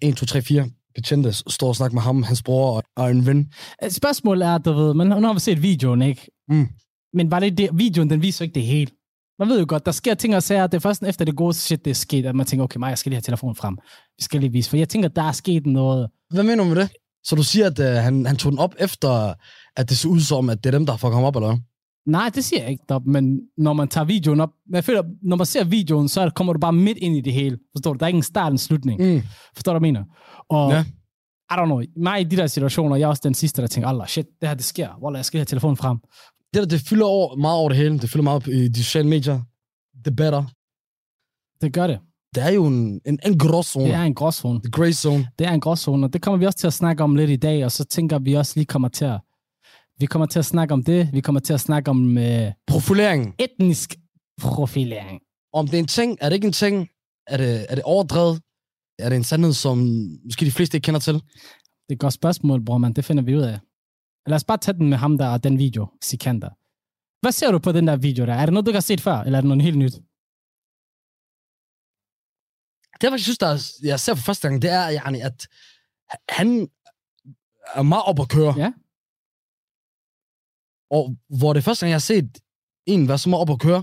[0.02, 3.26] 1, 2, 3, 4 betjente står og snakker med ham, hans bror og, og en
[3.26, 3.52] ven.
[3.84, 6.30] Øh, Spørgsmålet er, du ved, men nu har vi set videoen, ikke?
[6.48, 6.68] Mm.
[7.14, 8.90] Men var det det, videoen, den viser ikke det hele.
[9.38, 11.54] Man ved jo godt, der sker ting og sager, det er først efter det gode
[11.54, 13.78] shit, det er sket, at man tænker, okay, mig, jeg skal lige have telefonen frem.
[14.18, 16.08] Vi skal lige vise, for jeg tænker, der er sket noget.
[16.30, 16.90] Hvad mener du med det?
[17.24, 19.34] Så du siger, at øh, han, han tog den op efter,
[19.76, 21.58] at det så ud som, at det er dem, der har fucket ham op, eller?
[22.06, 25.36] Nej, det siger jeg ikke, dog, men når man tager videoen op, jeg føler, når
[25.36, 27.58] man ser videoen, så kommer du bare midt ind i det hele.
[27.76, 27.96] Forstår du?
[27.98, 29.14] Der er ikke en start og en slutning.
[29.14, 29.22] Mm.
[29.54, 30.04] Forstår du, hvad jeg mener?
[30.48, 30.84] Og Ja.
[31.50, 33.88] I don't know, mig i de der situationer, jeg er også den sidste, der tænker,
[33.88, 34.88] Allah, shit, det her, det sker.
[35.02, 35.98] Wallah, jeg skal have telefonen frem.
[36.54, 37.98] Det der, det fylder over, meget over det hele.
[37.98, 39.40] Det fylder meget i de sociale medier.
[40.04, 40.44] Debatter.
[41.60, 41.98] Det gør det.
[42.34, 43.86] Det er jo en, en, en gråzone.
[43.86, 44.60] Det er en gråzone.
[44.62, 45.28] The gray zone.
[45.38, 47.36] Det er en gråzone, og det kommer vi også til at snakke om lidt i
[47.36, 49.20] dag, og så tænker vi også lige kommer til at,
[50.00, 53.34] vi kommer til at snakke om det, vi kommer til at snakke om øh, Profilering.
[53.38, 53.94] etnisk
[54.40, 55.20] profilering.
[55.52, 56.88] Om det er en ting, er det ikke en ting?
[57.26, 58.42] Er det, er det overdrevet?
[58.98, 59.78] Er det en sandhed, som
[60.24, 61.14] måske de fleste ikke kender til?
[61.14, 62.92] Det er et godt spørgsmål, bror, man.
[62.92, 63.58] Det finder vi ud af.
[64.26, 66.48] Lad os bare tage den med ham der og den video, Sikander.
[67.20, 68.34] Hvad ser du på den der video der?
[68.34, 69.92] Er det noget, du ikke har set før, eller er det noget helt nyt?
[72.94, 75.48] Det, jeg faktisk synes, der er, jeg ser for første gang, det er, yani, at
[76.28, 76.68] han
[77.74, 78.54] er meget op at køre.
[78.58, 78.72] Ja.
[80.90, 82.38] Og hvor det første gang, jeg har set
[82.86, 83.82] en være så meget op at køre,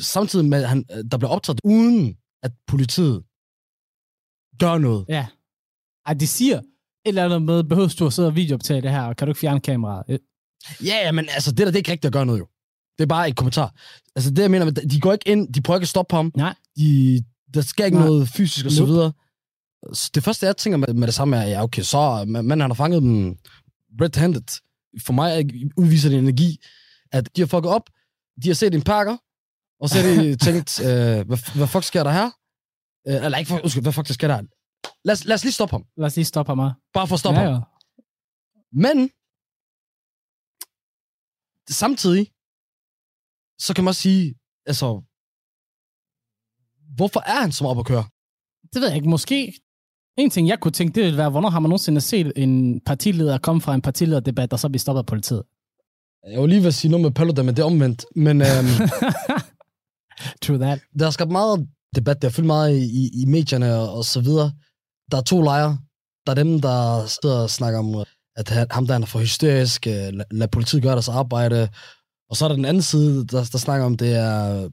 [0.00, 3.22] samtidig med, at han, der bliver optaget, uden at politiet
[4.58, 5.06] gør noget.
[5.08, 5.26] Ja.
[6.06, 6.64] Ej, de siger et
[7.04, 9.40] eller andet med, behøver du at sidde og videooptage det her, og kan du ikke
[9.40, 10.04] fjerne kameraet?
[10.08, 10.18] Øh,
[10.80, 12.48] Ja, ja, men altså, det der, det er ikke rigtigt at gøre noget, jo.
[12.98, 13.74] Det er bare et kommentar.
[14.16, 16.32] Altså, det jeg mener, de går ikke ind, de prøver ikke at stoppe ham.
[16.36, 16.54] Nej.
[16.76, 18.06] De, der sker ikke Nej.
[18.06, 19.12] noget fysisk og så videre.
[19.92, 22.70] Så det første, jeg tænker med, med det samme er, ja, okay, så manden han
[22.70, 23.36] har fanget dem
[24.00, 24.60] red-handed.
[25.06, 26.58] For mig er- udviser det energi,
[27.12, 27.90] at de har fucket op,
[28.42, 29.16] de har set en pakker,
[29.80, 32.28] og så har de tænkt, øh, hvad, hvad fuck sker der her?
[33.08, 34.42] Øh, eller ikke, for- undskyld, hvad fuck der sker der?
[35.04, 35.84] Lad os, lad os lige stoppe ham.
[35.96, 36.58] Lad os lige stoppe ham.
[36.92, 37.54] Bare for at stoppe ja, ham.
[37.54, 37.60] ja.
[38.72, 39.10] Men
[41.70, 42.24] samtidig,
[43.64, 44.34] så kan man også sige,
[44.66, 44.86] altså,
[46.96, 48.04] hvorfor er han så op at køre?
[48.72, 49.08] Det ved jeg ikke.
[49.08, 49.52] Måske
[50.18, 53.38] en ting, jeg kunne tænke, det ville være, hvornår har man nogensinde set en partileder
[53.38, 55.42] komme fra en partilederdebat, og så blive stoppet af politiet?
[56.30, 58.04] Jeg var lige ved at sige noget med Paludan, men det er omvendt.
[58.16, 58.88] Men øhm,
[60.42, 60.80] True that.
[60.98, 64.52] der er skabt meget debat, der har fyldt meget i, i, medierne og, så videre.
[65.10, 65.78] Der er to lejre.
[66.26, 68.04] Der er dem, der sidder og snakker om,
[68.36, 71.68] at han- ham der han er for hysterisk, øh, lad, lad politiet gøre deres arbejde.
[72.30, 74.68] Og så er der den anden side, der, der snakker om, det er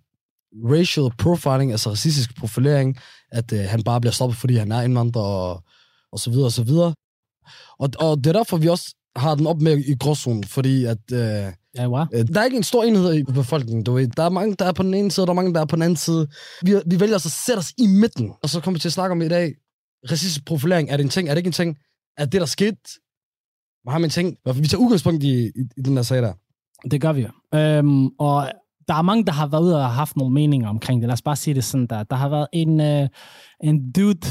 [0.56, 2.98] racial profiling, altså racistisk profilering,
[3.32, 5.64] at øh, han bare bliver stoppet, fordi han er indvandrer og,
[6.12, 6.94] og så videre og så videre.
[7.80, 11.12] Og, og det er derfor, vi også har den op med i gråzonen, fordi at
[11.14, 12.06] øh, Ja, wow.
[12.14, 14.08] Øh, Der er ikke en stor enhed i befolkningen, du ved.
[14.08, 15.66] Der er mange, der er på den ene side, og der er mange, der er
[15.66, 16.28] på den anden side.
[16.62, 18.94] Vi, vi vælger så at sætte os i midten, og så kommer vi til at
[18.94, 19.56] snakke om i dag,
[20.12, 21.78] racistisk profilering, er det en ting, er det ikke en ting?
[22.18, 22.78] Er det, der skete?
[23.84, 24.40] Hvad har man tænkt?
[24.62, 26.34] Vi tager udgangspunkt i, i, i den der sag der.
[26.92, 27.28] Det gør vi.
[27.56, 28.52] Øhm, og
[28.92, 31.08] der er mange, der har været ude og haft nogle meninger omkring det.
[31.08, 32.04] Lad os bare sige det sådan der.
[32.04, 33.08] Der har været en, øh,
[33.64, 34.28] en dude,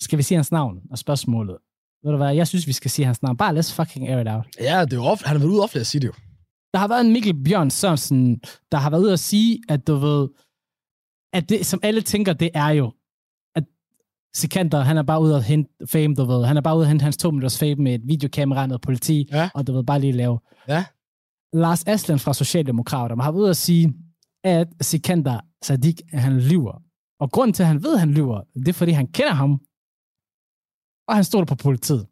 [0.00, 1.56] skal vi sige hans navn og spørgsmålet?
[2.04, 3.36] Ved du hvad, jeg synes, vi skal sige hans navn.
[3.36, 4.46] Bare let's fucking air it out.
[4.60, 6.12] Ja, det er jo ofte, han har været ude offentligt at sige det jo.
[6.74, 8.40] Der har været en Mikkel Bjørn Sørensen,
[8.72, 10.28] der har været ude at sige, at du ved,
[11.32, 12.92] at det, som alle tænker, det er jo,
[13.54, 13.64] at
[14.34, 16.44] Sikander, han er bare ude at hente fame, du ved.
[16.46, 19.28] Han er bare ude at hente hans to minutters fame med et videokamera og politi,
[19.32, 19.50] Ja.
[19.54, 20.38] og du ved, bare lige lave.
[20.68, 20.84] Ja.
[21.52, 23.94] Lars Aslan fra Socialdemokraterne har været ude at sige,
[24.44, 26.82] at Sikander Sadiq, han lyver.
[27.20, 29.50] Og grunden til, at han ved, at han lyver, det er, fordi han kender ham,
[31.08, 32.06] og han stoler på politiet.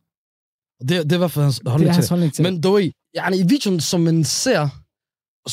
[0.80, 2.42] Det, det er hvert fald hans Det er holdning til hans holdning til.
[2.42, 4.60] Men du ved, yani, i videoen, som man ser,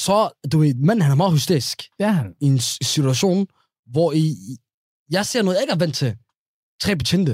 [0.06, 2.36] så, du ved, manden han er meget hysterisk Det er han.
[2.42, 2.60] i en
[2.94, 3.48] situation,
[3.94, 4.36] hvor i,
[5.12, 6.12] jeg ser noget, jeg ikke er vant til.
[6.84, 7.34] Tre betjente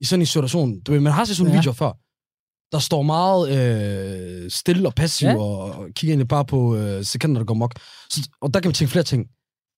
[0.00, 0.80] i sådan en situation.
[0.80, 1.60] Du ved, man har set sådan en Ja.
[1.60, 1.92] video før.
[2.72, 3.50] Der står meget
[4.44, 5.36] øh, stille og passiv, Ja.
[5.36, 7.74] og, og kigger egentlig bare på øh, sekunder, der går mok.
[8.10, 9.26] Så, og der kan vi tænke flere ting.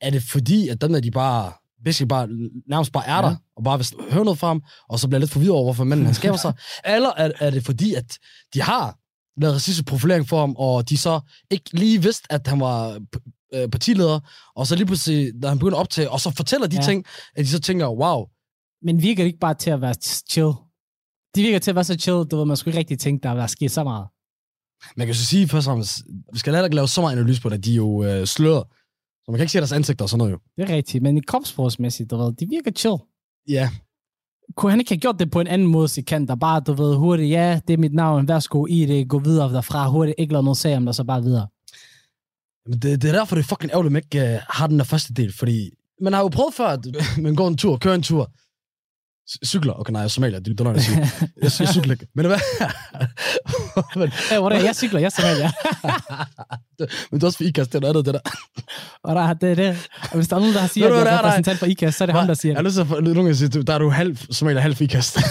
[0.00, 1.52] Er det fordi, at dem der, de bare,
[1.84, 2.28] basically bare,
[2.68, 3.22] nærmest bare er Ja.
[3.22, 5.84] der, og bare vil høre noget fra ham, og så bliver lidt forvirret over, hvorfor
[5.84, 6.54] manden han skaber sig?
[6.94, 8.18] Eller er, er det fordi, at
[8.54, 8.98] de har
[9.40, 13.00] lavet racistisk profilering for ham, og de så ikke lige vidste, at han var
[13.54, 14.20] øh, partileder,
[14.56, 16.82] og så lige pludselig, da han begynder at optage, og så fortæller de ja.
[16.82, 17.04] ting,
[17.36, 18.24] at de så tænker, wow,
[18.82, 19.94] Men virker det ikke bare til at være
[20.30, 20.52] chill?
[21.34, 23.30] De virker til at være så chill, du ved, man skulle ikke rigtig tænke, der
[23.30, 24.06] er sket så meget.
[24.96, 27.42] man kan så sige først og fremmest, vi skal heller ikke lave så meget analyse
[27.42, 28.64] på det, at de er jo øh, sløret.
[29.24, 30.38] Så man kan ikke se deres ansigter og sådan noget jo.
[30.56, 32.96] Det er rigtigt, men i kropsprogsmæssigt, du ved, de virker chill.
[33.48, 33.70] Ja,
[34.56, 36.72] Kunne han ikke have gjort det på en anden måde, så kan der bare, du
[36.72, 40.32] ved, hurtigt, ja, det er mit navn, værsgo i det, gå videre derfra, hurtigt, ikke
[40.32, 41.46] lade noget sag om det, så bare videre.
[42.66, 44.78] men det, det er derfor, det er fucking ærgerligt, at man ikke øh, har den
[44.78, 45.70] der første del, fordi
[46.00, 46.86] man har jo prøvet før, at
[47.18, 48.32] man går en tur, kører en tur,
[49.44, 50.98] cykler, okay nej, jeg er somalier, det, det er noget, jeg siger.
[51.42, 52.06] Jeg, jeg cykler ikke.
[52.14, 52.38] Men hvad?
[54.00, 54.64] men, Hey, er det?
[54.64, 55.50] Jeg cykler, jeg er Somalia.
[57.10, 58.20] men det er også for IKAST, det er noget andet, det der.
[59.02, 59.88] Og der, er- det er det.
[60.10, 61.94] Og hvis der er nogen, der siger, at du, jeg er det repræsentant for IKAS,
[61.94, 62.66] så er det ham, der siger Jeg har det.
[62.68, 65.18] lyst til at nogen, du- der er du halv somalier, halv IKAST.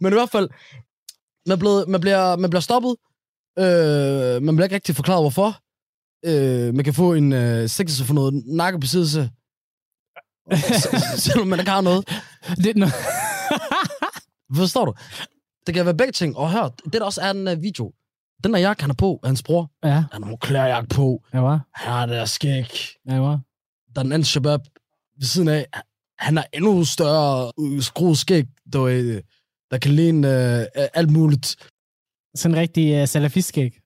[0.00, 0.48] Men i hvert fald,
[1.46, 2.96] man, blev, man, bliver, man bliver stoppet.
[3.58, 5.56] Øh, man bliver ikke rigtig forklaret, hvorfor.
[6.26, 9.30] Øh, man kan få en øh, sigtelse for noget narkobesiddelse.
[11.26, 12.08] Selvom man ikke har noget.
[12.56, 12.96] det no-
[14.60, 14.94] Forstår du?
[15.66, 16.36] Det kan være begge ting.
[16.36, 17.92] Og hør, det der også er den uh, video.
[18.44, 19.70] Den der jakke, han er på, hans bror.
[19.84, 21.24] ja, Han har en klærjakke på.
[21.32, 21.66] ja, var.
[21.74, 22.68] Han har det der skæg.
[23.08, 23.40] Ja, var.
[23.94, 24.60] Der er den anden shabab
[25.18, 25.66] ved siden af.
[26.18, 29.20] Han har endnu større øh, skruet skæg, der, øh,
[29.70, 30.28] der kan ligne
[30.60, 31.56] øh, alt muligt.
[32.36, 33.80] Sådan en rigtig uh, salafistskæg.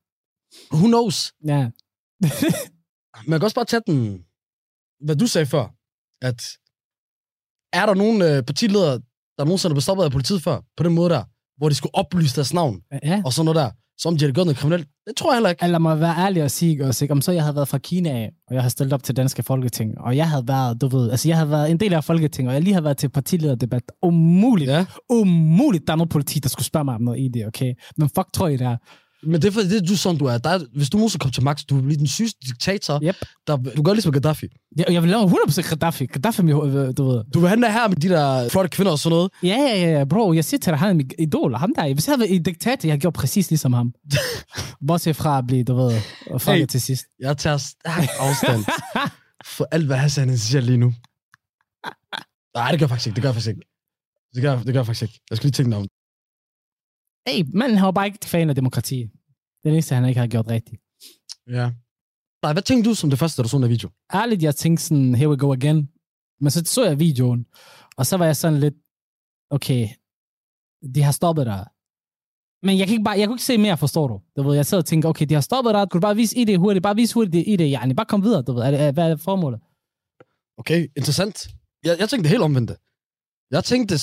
[0.72, 1.32] Who knows?
[1.46, 1.70] Ja.
[3.26, 4.24] Man kan også bare tage den,
[5.04, 5.66] hvad du sagde før,
[6.22, 6.42] at
[7.72, 9.00] er der nogen øh, partiledere,
[9.38, 11.24] der nogensinde er blevet stoppet af politiet før, på den måde der,
[11.58, 13.22] hvor de skulle oplyse deres navn, ja.
[13.24, 14.88] og sådan noget der, som de har gjort noget kriminelt?
[15.06, 15.66] Det tror jeg heller ikke.
[15.66, 17.12] Lad mig være ærlig og sige, også, ikke?
[17.12, 19.42] om så jeg havde været fra Kina af, og jeg havde stillet op til danske
[19.42, 22.48] folketing, og jeg havde været, du ved, altså jeg havde været en del af folketinget,
[22.50, 23.82] og jeg lige havde været til partilederdebat.
[24.02, 24.86] Umuligt, Ja.
[25.08, 27.74] umuligt, der er noget politi, der skulle spørge mig om noget i det, okay?
[27.96, 28.76] Men fuck, tror I det er?
[29.22, 30.38] Men det er fordi, det er du sådan, du er.
[30.38, 33.00] Der er hvis du nogensinde kommer til magt, du bliver den sygeste diktator.
[33.02, 33.16] Yep.
[33.46, 34.46] Der, du gør ligesom Gaddafi.
[34.76, 36.06] Jeg, jeg vil lave 100% Gaddafi.
[36.06, 37.24] Gaddafi, med, du ved.
[37.34, 39.30] Du vil den her med de der flotte kvinder og sådan noget.
[39.42, 41.54] Ja, ja, ja, ja, bro, jeg siger til dig, han er min idol.
[41.54, 43.92] Ham der, hvis jeg havde været diktator, jeg gjort præcis ligesom ham.
[44.86, 46.66] Bortset fra at blive, du ved, og fucket Hey.
[46.66, 47.04] til sidst.
[47.20, 48.64] Jeg tager stærk afstand
[49.56, 50.94] for alt, hvad Hassan siger lige nu.
[52.54, 53.14] Nej, det gør jeg faktisk ikke.
[53.14, 53.60] Det gør jeg faktisk ikke.
[54.34, 55.20] Det gør, det gør jeg faktisk ikke.
[55.30, 55.86] Jeg skal lige tænke om.
[57.26, 59.02] Hey, manden han var bare ikke fan af demokrati.
[59.02, 60.82] Det det eneste, han ikke har gjort rigtigt.
[61.46, 61.72] Ja.
[62.42, 63.88] Nej, hvad tænkte du som det første, du så den der video?
[64.14, 65.88] ærligt, jeg tænkte sådan, here we go again.
[66.40, 67.46] Men så så jeg videoen,
[67.96, 68.74] og så var jeg sådan lidt,
[69.50, 69.88] okay,
[70.94, 71.66] de har stoppet dig.
[72.62, 74.20] Men jeg, kan ikke bare, jeg kunne ikke se mere, forstår du?
[74.36, 76.36] du ved, jeg sad og tænkte, okay, de har stoppet dig, kunne du bare vise
[76.36, 78.70] i det hurtigt, bare vise hurtigt i det, ja, bare kom videre, du ved, er
[78.70, 79.60] det, hvad er formålet?
[80.58, 81.48] Okay, interessant.
[81.84, 82.72] Jeg, jeg tænkte helt omvendt.
[83.50, 83.94] Jeg tænkte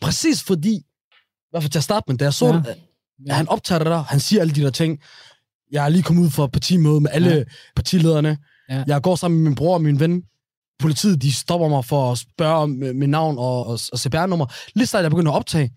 [0.00, 0.82] præcis fordi,
[1.56, 2.52] hvert fald til at starte med, da jeg så Ja.
[2.52, 2.58] ja.
[2.58, 2.76] det,
[3.30, 4.98] at han optager det der, han siger alle de der ting.
[5.72, 7.36] Jeg er lige kommet ud fra partimøde med alle Ja.
[7.36, 7.44] ja.
[7.76, 8.38] partilederne.
[8.68, 8.84] Ja.
[8.86, 10.22] Jeg går sammen med min bror og min ven.
[10.78, 14.46] Politiet, de stopper mig for at spørge om øh, mit navn og, og, og CPR-nummer.
[14.74, 15.70] Lige snart jeg begynder at optage,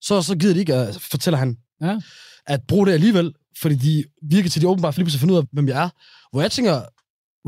[0.00, 2.00] så, så gider de ikke, at, fortæller han, Ja.
[2.46, 5.44] at bruge det alligevel, fordi de virker til, de åbenbart lige pludselig finder ud af,
[5.52, 5.88] hvem jeg er.
[6.32, 6.82] Hvor jeg tænker,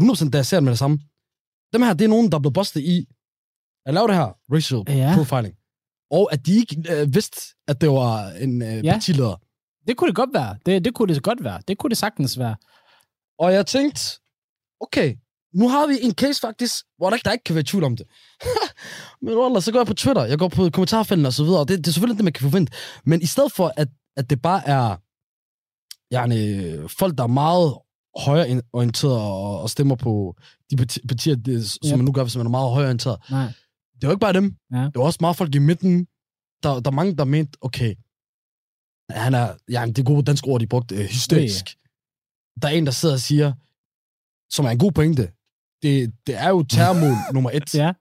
[0.00, 0.98] 100% da jeg ser det med det samme,
[1.72, 3.06] dem her, det er nogen, der er blevet bustet i
[3.86, 4.94] at lave det her racial Ja.
[4.94, 5.14] ja.
[5.16, 5.54] profiling.
[6.10, 8.92] Og at de ikke øh, vidste, at det var en øh, Ja.
[8.92, 9.40] partileder.
[9.86, 10.56] Det kunne det godt være.
[10.66, 11.60] Det, det kunne det godt være.
[11.68, 12.56] Det kunne det sagtens være.
[13.38, 14.00] Og jeg tænkte,
[14.80, 15.16] okay,
[15.54, 17.96] nu har vi en case faktisk, hvor der ikke, der ikke kan være tvivl om
[17.96, 18.06] det.
[19.22, 21.68] Men Wallah, så går jeg på Twitter, jeg går på kommentarfelten og så videre, og
[21.68, 22.72] det, det er selvfølgelig det, man kan forvente.
[23.04, 24.96] Men i stedet for, at, at det bare er
[26.14, 27.74] yani, folk, der er meget
[28.18, 30.34] højreorienteret og, og stemmer på
[30.70, 31.96] de parti- partier, det, som Yep.
[31.96, 33.18] man nu gør, hvis man er meget højreorienteret.
[33.30, 33.52] Nej.
[34.00, 34.56] Det var ikke bare dem.
[34.72, 34.78] Ja.
[34.78, 36.06] Det var også meget folk i midten.
[36.62, 37.94] Der, der er mange, der mente, okay,
[39.10, 41.64] han er, ja, det gode danske ord, de brugte, øh, hysterisk.
[42.62, 43.52] Der er en, der sidder og siger,
[44.54, 45.22] som er en god pointe,
[45.82, 47.92] det, det er jo terrormål nummer et Ja.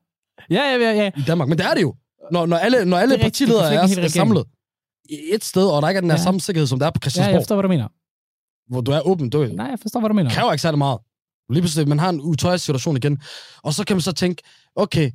[0.49, 1.11] Ja, ja, ja, ja.
[1.17, 1.49] i Danmark.
[1.49, 1.95] Men det er det jo.
[2.31, 4.45] Når, når alle, når alle er partiledere er er, er samlet
[5.09, 6.23] i et sted, og der ikke er den her Ja.
[6.23, 7.87] samme sikkerhed, som der er på Ja, Christiansborg, jeg forstår, hvad du mener.
[8.71, 10.29] hvor du er åben, du Nej, jeg forstår, hvad du mener.
[10.29, 10.99] kræver ikke særlig meget.
[11.49, 13.21] Lige pludselig, man har en utøjet situation igen.
[13.63, 14.43] Og så kan man så tænke,
[14.75, 15.11] okay,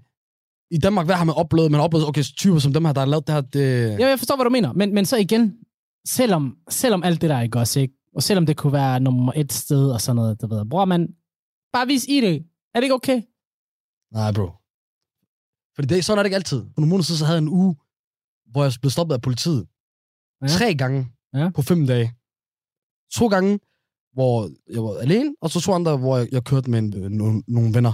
[0.71, 1.71] i Danmark, hvad har man oplevet?
[1.71, 3.99] Man har oplevet, okay, typer som dem her, der har lavet det her, det...
[4.01, 4.73] Ja, jeg forstår, hvad du mener.
[4.73, 5.57] Men, men så igen,
[6.07, 7.95] selvom, selvom alt det der ikke også, ikke?
[8.15, 11.09] Og selvom det kunne være nummer et sted og sådan noget, du ved, bror man,
[11.73, 12.25] bare vis ID.
[12.25, 13.23] Er det ikke okay?
[14.13, 14.47] Nej, bro.
[15.75, 16.61] Fordi det, sådan er det ikke altid.
[16.75, 17.77] For nogle måneder siden, så havde jeg en uge,
[18.51, 19.67] hvor jeg blev stoppet af politiet.
[20.43, 20.47] Ja.
[20.47, 21.39] Tre gange Ja.
[21.39, 21.51] ja.
[21.51, 22.13] på fem dage.
[23.15, 23.61] To gange,
[24.13, 27.11] hvor jeg var alene, og så to andre, hvor jeg, jeg kørte med en, øh,
[27.11, 27.93] nogle, nogle venner.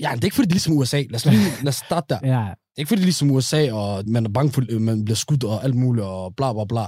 [0.00, 1.00] Ja, det er ikke fordi, det er ligesom USA.
[1.02, 2.20] Lad os, lige, lad os starte der.
[2.22, 2.44] Ja.
[2.50, 5.04] Det er ikke fordi, det er ligesom USA, og man er bange for, at man
[5.04, 6.84] bliver skudt og alt muligt, og bla bla bla.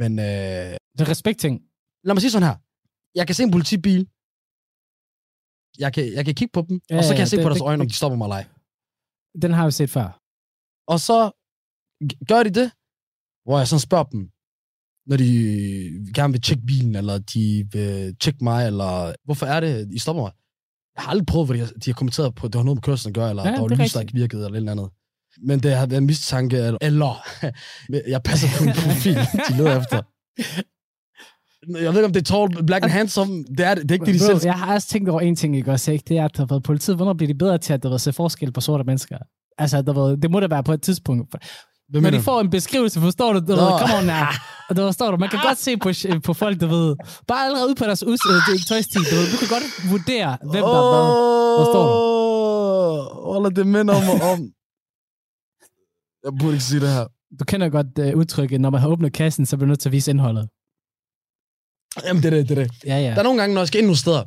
[0.00, 0.24] Men øh,
[0.96, 1.54] Det er respektting.
[2.04, 2.56] lad mig sige sådan her.
[3.18, 4.02] Jeg kan se en politibil.
[5.78, 7.48] Jeg kan, jeg kan kigge på dem, Ja, og så kan jeg se det- på
[7.48, 8.46] deres det- øjne, om de stopper mig eller ej.
[9.42, 10.08] Den har vi set før.
[10.92, 11.18] Og så
[12.30, 12.68] gør de det,
[13.44, 14.22] hvor jeg sådan spørger dem,
[15.08, 15.28] når de
[16.16, 18.92] gerne vil tjekke bilen, eller de vil tjekke mig, eller
[19.24, 20.32] hvorfor er det, I stopper mig?
[20.98, 22.76] Jeg har aldrig prøvet, hvor de har, de har kommenteret på, at det har noget
[22.76, 24.72] med kørselen at gøre, eller Ja, der var lys, der ikke virkede, eller et eller
[24.72, 24.88] andet.
[25.42, 27.26] Men det har været en mistanke, eller, eller
[28.08, 30.02] jeg passer på en profil, de leder efter.
[31.68, 33.44] Jeg ved ikke, om det er tall, black and handsome.
[33.44, 35.36] Det er, det, det er ikke det, de selv jeg har også tænkt over en
[35.36, 36.04] ting, ikke også, ikke?
[36.08, 36.96] Det er, at der har været politiet.
[36.96, 39.18] Hvornår bliver de bedre til at der ved, se forskel på sorte mennesker?
[39.58, 41.34] Altså, der ved, det må da være på et tidspunkt.
[41.90, 42.22] Hvem Når de du?
[42.22, 43.38] får en beskrivelse, forstår du?
[43.38, 44.26] du ved, come on now.
[44.68, 45.88] Og der forstår du, man kan godt se på,
[46.28, 46.96] på folk, der ved,
[47.30, 50.30] bare allerede ud på deres us, øh, det- tøjstil, du, ved, du kan godt vurdere,
[50.52, 51.06] hvem der er hvad.
[51.60, 53.36] Forstår du?
[53.36, 54.38] Eller det minder om, om...
[56.24, 57.06] Jeg burde ikke sige det her.
[57.40, 59.88] Du kender godt uh, udtrykket, når man har åbnet kassen, så bliver du nødt til
[59.88, 60.48] at vise indholdet.
[62.06, 62.70] Jamen, det er det, det er det.
[62.84, 63.10] Ja, ja.
[63.10, 64.24] Der er nogle gange, når jeg skal ind nogle steder,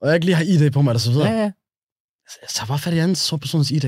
[0.00, 1.28] og jeg ikke lige har ID på mig, og så videre.
[1.28, 1.50] Ja, ja.
[2.42, 3.84] Jeg tager bare fat i anden så persons ID.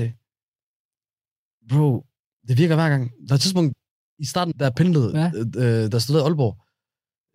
[1.69, 2.05] Bro,
[2.47, 3.11] det virker hver gang.
[3.27, 3.73] Der er et tidspunkt
[4.19, 5.31] i starten, der pendlede, Ja.
[5.35, 5.83] ja.
[5.83, 6.55] øh, der i Aalborg.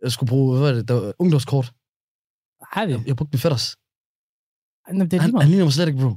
[0.03, 1.73] Jeg skulle bruge, hvad var det, der var ungdomskort.
[2.73, 2.93] Har vi?
[2.93, 3.67] Jeg, jeg brugte min fætters.
[4.89, 6.13] Jamen, det er Han, han ligner mig slet ikke, bro.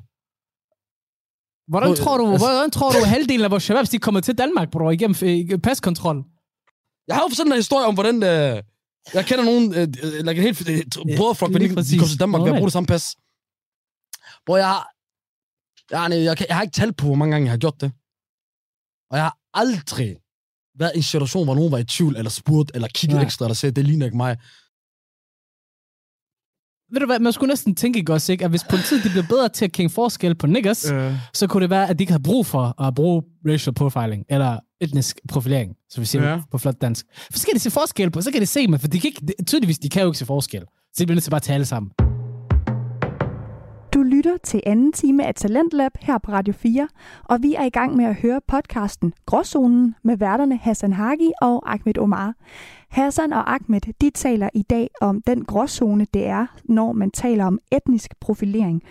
[1.71, 4.21] Hvordan Bro, tror du, altså- hvordan tror du, at halvdelen af vores shababs, de kommer
[4.21, 6.17] til Danmark, bro, igennem øh, paskontrol?
[7.07, 8.15] Jeg har jo sådan en historie om, hvordan...
[8.23, 8.55] Øh,
[9.13, 12.41] jeg kender nogen, øh, øh, like en helt øh, brødreflok, men de, kom til Danmark
[12.41, 13.05] ved at bruge det samme pas.
[14.45, 14.83] Bro, jeg har...
[15.91, 17.91] Jeg, jeg, kan, jeg har ikke talt på, hvor mange gange jeg har gjort det.
[19.11, 20.17] Og jeg har aldrig
[20.79, 23.23] været i en situation, hvor nogen var i tvivl, eller spurgt, eller kigget Nej.
[23.25, 24.37] ekstra, eller sagde, det ligner ikke mig.
[26.93, 28.43] Ved du hvad, man skulle næsten tænke, ikke også, ikke?
[28.45, 31.13] at hvis politiet de bliver bedre til at kende forskel på niggas, Øh.
[31.33, 34.59] så kunne det være, at de ikke har brug for at bruge racial profiling, eller
[34.81, 36.41] etnisk profilering, som vi siger Ja.
[36.51, 37.05] på flot dansk.
[37.31, 39.07] For så kan de se forskel på, så kan de se mig, for de kan
[39.07, 40.61] ikke, det- tydeligvis, de kan jo ikke se forskel.
[40.61, 41.91] Så de bliver nødt til bare at tale sammen.
[44.05, 46.87] Lytter til anden time af Talentlab her på Radio 4,
[47.23, 51.73] og vi er i gang med at høre podcasten Gråzonen med værterne Hassan Hagi og
[51.73, 52.33] Ahmed Omar.
[52.89, 57.45] Hassan og Ahmed de taler i dag om den gråzone, det er, når man taler
[57.45, 58.83] om etnisk profilering.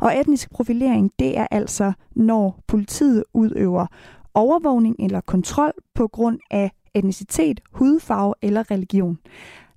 [0.00, 3.86] Og etnisk profilering, det er altså, når politiet udøver
[4.34, 9.18] overvågning eller kontrol på grund af etnicitet, hudfarve eller religion.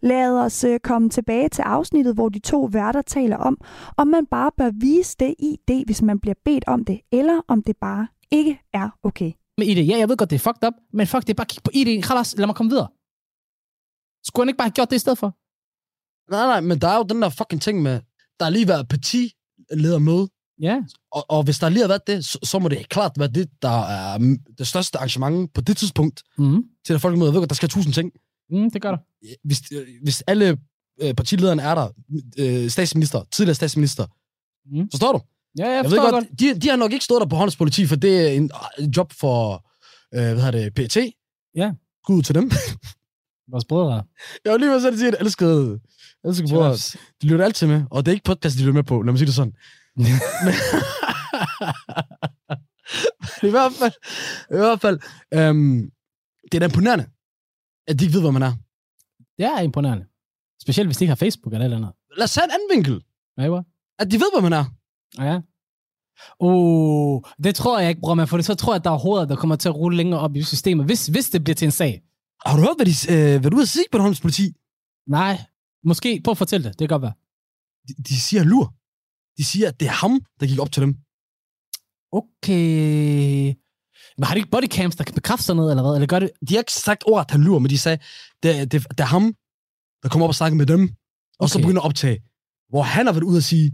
[0.06, 3.58] Lad os øh, komme tilbage til afsnittet, hvor de to værter taler om,
[3.98, 7.64] om man bare bør vise det ID, hvis man bliver bedt om det, eller om
[7.64, 9.32] det bare ikke er okay.
[9.58, 11.64] Med ID, ja, jeg ved godt, det er fucked up, men fuck det, bare kig
[11.64, 12.88] på ID, khalas, lad mig komme videre.
[14.28, 15.30] Skulle han ikke bare have gjort det i stedet for?
[16.32, 18.00] Nej, nej, men der er jo den der fucking ting med,
[18.40, 20.28] der har lige været partiledermøde,
[20.62, 23.28] Ja, og, og hvis der lige har været det, så, så må det klart være
[23.28, 26.64] det, der er det største arrangement på det tidspunkt mm.
[26.86, 27.28] til det folkemøde.
[27.28, 28.12] Jeg ved godt, der skal tusind ting.
[28.50, 28.98] Mm, det gør der.
[29.48, 30.58] hvis, øh, hvis alle
[31.02, 31.88] øh, partilederne er der,
[32.40, 34.06] øh, statsminister, tidligere statsminister,
[34.72, 34.90] Mm.
[34.92, 35.20] forstår du?
[35.58, 36.40] Ja, jeg Jeg ved forstår godt, godt.
[36.40, 38.90] de, de har nok ikke stået der på håndens politi, for det er en, en
[38.90, 39.66] job for,
[40.16, 40.98] øh, hvad hedder det, PET.
[41.56, 41.72] Ja.
[42.06, 42.52] Gud til dem.
[43.52, 44.04] Vores brødre.
[44.46, 45.80] Jeg var lige ved at sige, at elskede,
[46.26, 46.74] elskede brødre.
[47.22, 49.20] De lytter altid med, og det er ikke podcast, de lytter med på, lad mig
[49.20, 49.54] sige det sådan.
[49.98, 50.14] Men,
[53.44, 53.92] I hvert fald,
[54.52, 55.00] i hvert fald,
[55.34, 55.92] øhm,
[56.52, 57.06] det er da imponerende,
[57.88, 58.54] at de ikke ved, hvad man er.
[59.38, 60.06] Det er imponerende.
[60.62, 61.92] Specielt hvis de ikke har Facebook eller et eller andet.
[62.18, 63.04] Lad os tage en anden vinkel.
[63.38, 63.64] Ja, jo.
[64.00, 64.66] At de ved, hvad man er.
[65.28, 65.42] Ja.
[66.40, 69.26] Uh, det tror jeg ikke, bror, man, for så tror jeg, at der er hoveder,
[69.26, 71.72] der kommer til at rulle længere op i systemet, hvis, hvis det bliver til en
[71.72, 72.04] sag.
[72.46, 74.54] Har du hørt, hvad, de, øh, hvad du har sige på Bornholms politi?
[75.08, 75.36] Nej,
[75.84, 76.22] måske.
[76.24, 76.80] Prøv at fortælle det.
[76.80, 77.14] Det kan godt være.
[77.88, 78.74] De, de siger lur.
[79.38, 80.92] De siger, at det er ham, der gik op til dem.
[82.12, 83.54] Okay.
[84.18, 85.94] Men har de ikke bodycams, der kan bekræfte sådan noget, eller hvad?
[85.94, 86.32] Eller gør det?
[86.50, 87.98] De har ikke sagt ord, at han lurer, men de sagde,
[88.44, 89.34] det, det, det er ham,
[90.04, 90.90] der kommer op og snakker med dem, og
[91.40, 91.52] okay.
[91.52, 92.20] så begynder at optage.
[92.70, 93.74] Hvor han har været ude og sige,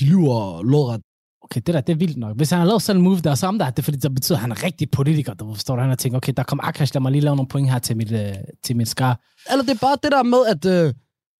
[0.00, 1.00] de lyver lodret.
[1.42, 2.36] Okay, det der, det er vildt nok.
[2.36, 4.14] Hvis han har lavet sådan en move, der er samme der, det er fordi, det
[4.14, 5.34] betyder, at han er rigtig politiker.
[5.34, 7.48] Du forstår du, han har tænkt, okay, der kommer Akash, lad mig lige lave nogle
[7.48, 8.34] point her til mit, øh,
[8.64, 9.20] til mit skar.
[9.50, 10.94] Eller det er bare det der med, at øh,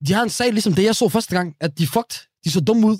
[0.06, 2.60] de har en sag, ligesom det, jeg så første gang, at de fucked, de så
[2.60, 2.96] dumme ud.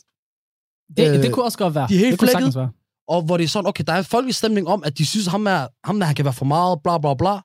[0.96, 1.88] Det, Øh, det kunne også godt være.
[1.88, 2.68] de er helt det flækket.
[3.09, 5.26] Og hvor det er sådan, okay, der er en folkelig stemning om, at de synes,
[5.26, 7.40] ham, er, ham der, han kan være for meget, bla bla bla.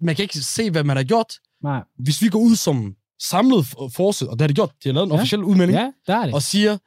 [0.00, 1.32] Man kan ikke se, hvad man har gjort.
[1.62, 1.82] Nej.
[1.98, 5.06] Hvis vi går ud som samlet force, og det har de gjort, de har lavet
[5.06, 5.18] en Ja.
[5.18, 6.34] officiel udmelding, Ja, der er det.
[6.34, 6.78] og siger,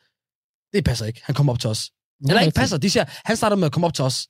[0.74, 1.92] det passer ikke, han kommer op til os.
[2.30, 4.28] Eller ikke passer, de siger, han starter med at komme op til os.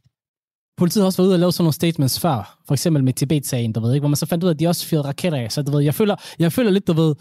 [0.78, 2.59] Politiet har også været ude og lave sådan nogle statements før.
[2.68, 4.68] For eksempel med Tibet-sagen, du ved ikke, hvor man så fandt ud af, at de
[4.68, 5.51] også fyrede raketter af.
[5.51, 7.16] Så du ved, jeg føler, jeg føler lidt, du ved,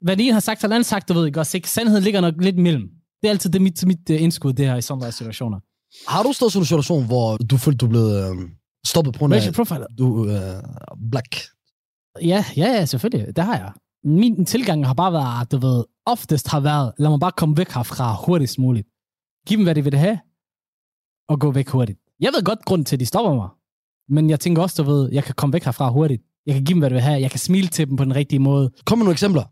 [0.00, 1.70] hvad den ene har sagt, og den anden sagt, du ved ikke også, ikke?
[1.70, 2.88] Sandheden ligger nok lidt imellem.
[3.22, 5.58] Det er altid det mit, mit uh, indskud, det her i sådan nogle situationer.
[6.08, 8.50] Har du stået i en situation, hvor du følte, du blev øh,
[8.86, 9.86] stoppet på grund af, Racial profiler.
[9.98, 10.62] du øh,
[11.10, 11.36] black?
[12.22, 13.36] Ja, ja, ja, selvfølgelig.
[13.36, 13.72] Det har jeg.
[14.04, 17.56] Min tilgang har bare været, at du ved, oftest har været, lad mig bare komme
[17.56, 18.88] væk herfra hurtigst muligt.
[19.46, 20.18] Giv dem, hvad de vil have,
[21.28, 21.98] og gå væk hurtigt.
[22.20, 23.48] Jeg ved godt grund til, at de stopper mig.
[24.08, 26.22] Men jeg tænker også, du ved, jeg kan komme væk herfra hurtigt.
[26.46, 27.20] Jeg kan give dem, hvad de vil have.
[27.20, 28.70] Jeg kan smile til dem på den rigtige måde.
[28.86, 29.44] Kom med nogle eksempler.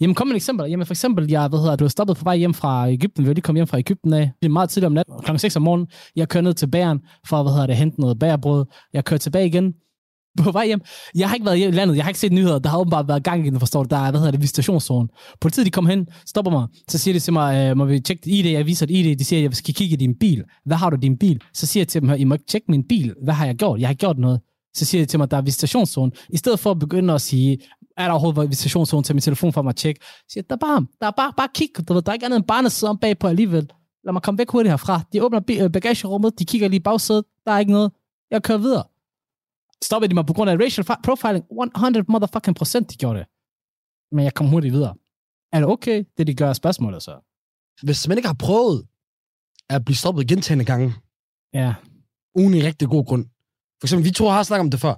[0.00, 0.70] Jamen, kom med et eksempel.
[0.70, 3.24] Jamen, for eksempel, jeg ved, hedder, du er stoppet på vej hjem fra Ægypten.
[3.24, 4.30] Vi var lige kommet hjem fra Ægypten af.
[4.42, 5.86] Det er meget tidligt om natten, klokken 6 om morgenen.
[6.16, 8.64] Jeg kører ned til bæren for, hvad hedder det, hente noget bærbrød.
[8.92, 9.74] Jeg kører tilbage igen
[10.38, 10.80] på vej hjem.
[11.14, 11.96] Jeg har ikke været i landet.
[11.96, 12.58] Jeg har ikke set nyheder.
[12.58, 13.88] Der har åbenbart været gang i den, forstår du.
[13.88, 15.08] Der er, hvad hedder det, visitationszone.
[15.40, 16.66] Politiet, de kommer hen, stopper mig.
[16.88, 18.46] Så siger de til mig, øh, må vi tjekke dit ID?
[18.46, 19.16] Jeg viser et ID.
[19.16, 20.44] De siger, jeg skal kigge i din bil.
[20.64, 21.40] Hvad har du i din bil?
[21.54, 23.14] Så siger jeg til dem, I må ikke tjekke min bil.
[23.24, 23.80] Hvad har jeg gjort?
[23.80, 24.40] Jeg har gjort noget.
[24.74, 26.12] Så siger de til mig, der er visitationszone.
[26.28, 27.58] I stedet for at begynde at sige,
[27.96, 30.00] er der overhovedet visitationszone til min telefon for mig at tjekke?
[30.04, 31.68] Så siger der er bare, der er bare, bare kig.
[31.88, 33.72] Du ved, der er ikke andet end barnet sidder om bagpå alligevel.
[34.04, 35.00] Lad mig komme væk hurtigt herfra.
[35.12, 37.24] De åbner øh, bagagerummet, de kigger lige i bagsædet.
[37.46, 37.92] Der er ikke noget.
[38.30, 38.84] Jeg kører videre.
[39.84, 41.44] Stoppede de mig på grund af racial fi- profiling?
[41.76, 43.26] 100 motherfucking procent, de gjorde det.
[44.12, 44.94] Men jeg kom hurtigt videre.
[45.52, 47.14] Er det okay, det de gør er spørgsmålet så?
[47.82, 48.86] Hvis man ikke har prøvet
[49.70, 50.94] at blive stoppet gentagende gange,
[51.54, 51.74] Ja,
[52.34, 53.26] uden en rigtig god grund.
[53.82, 54.94] For eksempel, vi to har snakket om det før.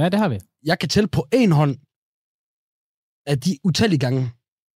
[0.00, 0.38] ja det har vi.
[0.64, 1.76] Jeg kan tælle på en hånd,
[3.26, 4.30] at de utallige gange,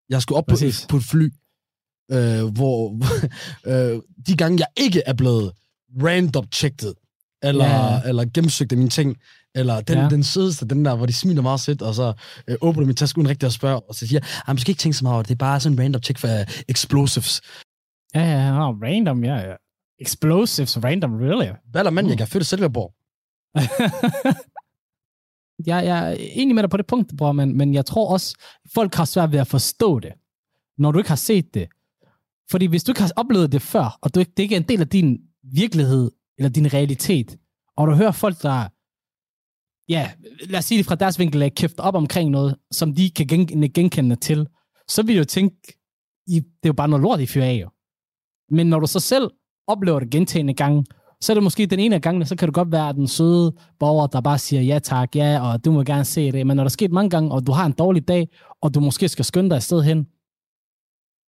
[0.09, 0.57] jeg skulle op på,
[0.89, 1.27] på et fly,
[2.17, 2.79] øh, hvor
[3.71, 5.53] øh, de gange, jeg ikke er blevet
[6.03, 6.95] random checked,
[7.43, 7.95] eller, Ja.
[7.95, 8.03] ja.
[8.09, 9.17] eller gennemsøgt af mine ting,
[9.55, 10.03] eller den, Ja.
[10.03, 10.09] ja.
[10.09, 12.13] den sødeste, den der, hvor de smiler meget sødt, og så
[12.49, 14.71] øh, åbner min taske uden rigtig at spørge, og så siger jeg, "Ej, man skal
[14.71, 16.45] ikke tænke så meget over det, det er bare sådan en random check for uh,
[16.69, 17.41] explosives.
[18.15, 19.55] Ja, ja, oh, random, ja, ja.
[20.01, 21.51] Explosives, random, really?
[21.71, 22.11] Hvad er mand, Mm.
[22.11, 22.93] jeg kan født i Silkeborg.
[25.69, 28.37] jeg, jeg er enig med dig på det punkt, bror, men, men jeg tror også,
[28.75, 30.13] folk har svært ved at forstå det,
[30.79, 31.69] når du ikke har set det.
[32.51, 34.69] Fordi hvis du ikke har oplevet det før, og du ikke, det ikke er en
[34.69, 37.39] del af din virkelighed, eller din realitet,
[37.77, 38.69] og du hører folk, der,
[39.89, 40.11] ja,
[40.49, 43.27] lad os sige det fra deres vinkel, er kæft op omkring noget, som de kan
[43.27, 44.47] gen, genkende til,
[44.89, 45.57] så vil du tænke,
[46.27, 47.61] I, det er jo bare noget lort, I fyrer af.
[47.63, 47.69] Jo.
[48.51, 49.31] Men når du så selv
[49.67, 50.85] oplever det gentagende gange,
[51.27, 53.53] så er det måske den ene af gangene, så kan du godt være den søde
[53.79, 56.47] borger, der bare siger ja tak, ja, og du må gerne se det.
[56.47, 58.29] Men når der er sket mange gange, og du har en dårlig dag,
[58.61, 60.07] og du måske skal skynde dig et sted hen,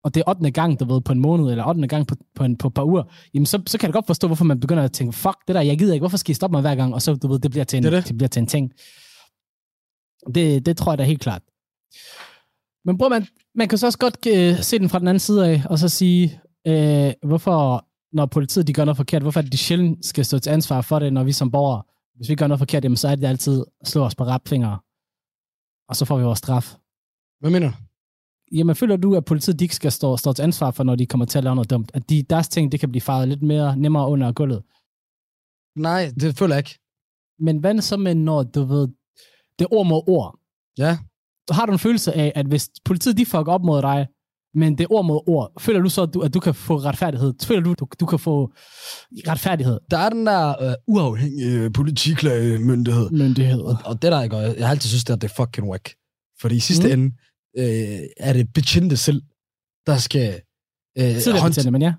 [0.05, 0.51] og det er 8.
[0.51, 1.86] gang, du ved, på en måned, eller 8.
[1.86, 3.03] gang på, på, en, på et par uger,
[3.34, 5.61] jamen så, så kan jeg godt forstå, hvorfor man begynder at tænke, fuck det der,
[5.61, 7.51] jeg gider ikke, hvorfor skal I stoppe mig hver gang, og så, du ved, det
[7.51, 8.09] bliver til en, Det det.
[8.09, 8.72] det bliver til en ting.
[10.34, 11.42] Det, det tror jeg da helt klart.
[12.84, 15.49] Men bror, man, man kan så også godt øh, se den fra den anden side
[15.49, 19.59] af, og så sige, øh, hvorfor, når politiet de gør noget forkert, hvorfor det, de
[19.59, 21.83] sjældent skal stå til ansvar for det, når vi som borgere,
[22.17, 24.79] hvis vi gør noget forkert, jamen, så er det altid slå os på rapfingre,
[25.89, 26.77] og så får vi vores straf.
[27.41, 27.75] Hvad mener du?
[28.53, 31.07] Jamen, føler du, at politiet de ikke skal stå, stå til ansvar for, når de
[31.07, 31.91] kommer til at lave noget dumt?
[31.95, 34.63] At de, deres ting, det kan blive faret lidt mere nemmere under gulvet?
[35.77, 36.79] Nej, det føler jeg ikke.
[37.39, 38.89] Men hvad så med, når du ved,
[39.59, 40.39] det er ord mod ord?
[40.79, 40.99] Ja.
[41.49, 44.07] Så har du en følelse af, at hvis politiet de fucker op mod dig,
[44.55, 46.76] men det er ord mod ord, føler du så, at du, at du kan få
[46.76, 47.34] retfærdighed?
[47.42, 48.53] Føler du, du, du kan få
[49.28, 49.78] retfærdighed?
[49.90, 53.11] Der er den der øh, uafhængige politiklagemyndighed.
[53.11, 53.76] Myndigheder.
[53.84, 55.94] Og det der, ikke, og jeg har altid synes, det er, det er fucking whack.
[56.40, 57.03] Fordi i sidste Mm.
[57.03, 57.14] ende
[57.59, 59.22] øh, er det betjente selv,
[59.86, 60.40] der skal
[60.99, 61.94] øh, Tidligere betjente, men ja.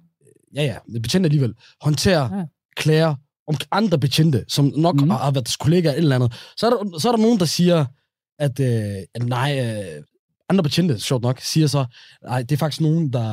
[0.56, 2.44] ja, ja, det betjente alligevel, håndtere Ja.
[2.76, 3.16] klager
[3.48, 5.10] om andre betjente, som nok mm.
[5.10, 6.34] har været deres kollegaer eller andet.
[6.58, 7.86] Så er der, så er der nogen, der siger,
[8.40, 10.04] at, øh, at nej, øh,
[10.50, 11.86] andre betjente, sjovt nok, siger så,
[12.24, 13.30] nej, det er faktisk nogen, der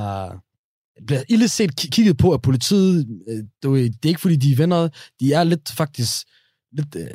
[1.06, 3.06] bliver ille set ki- kigget på af politiet.
[3.28, 4.88] Øh, Det er ikke, fordi de er venner.
[5.20, 6.26] De er lidt faktisk,
[6.72, 7.10] lidt, øh,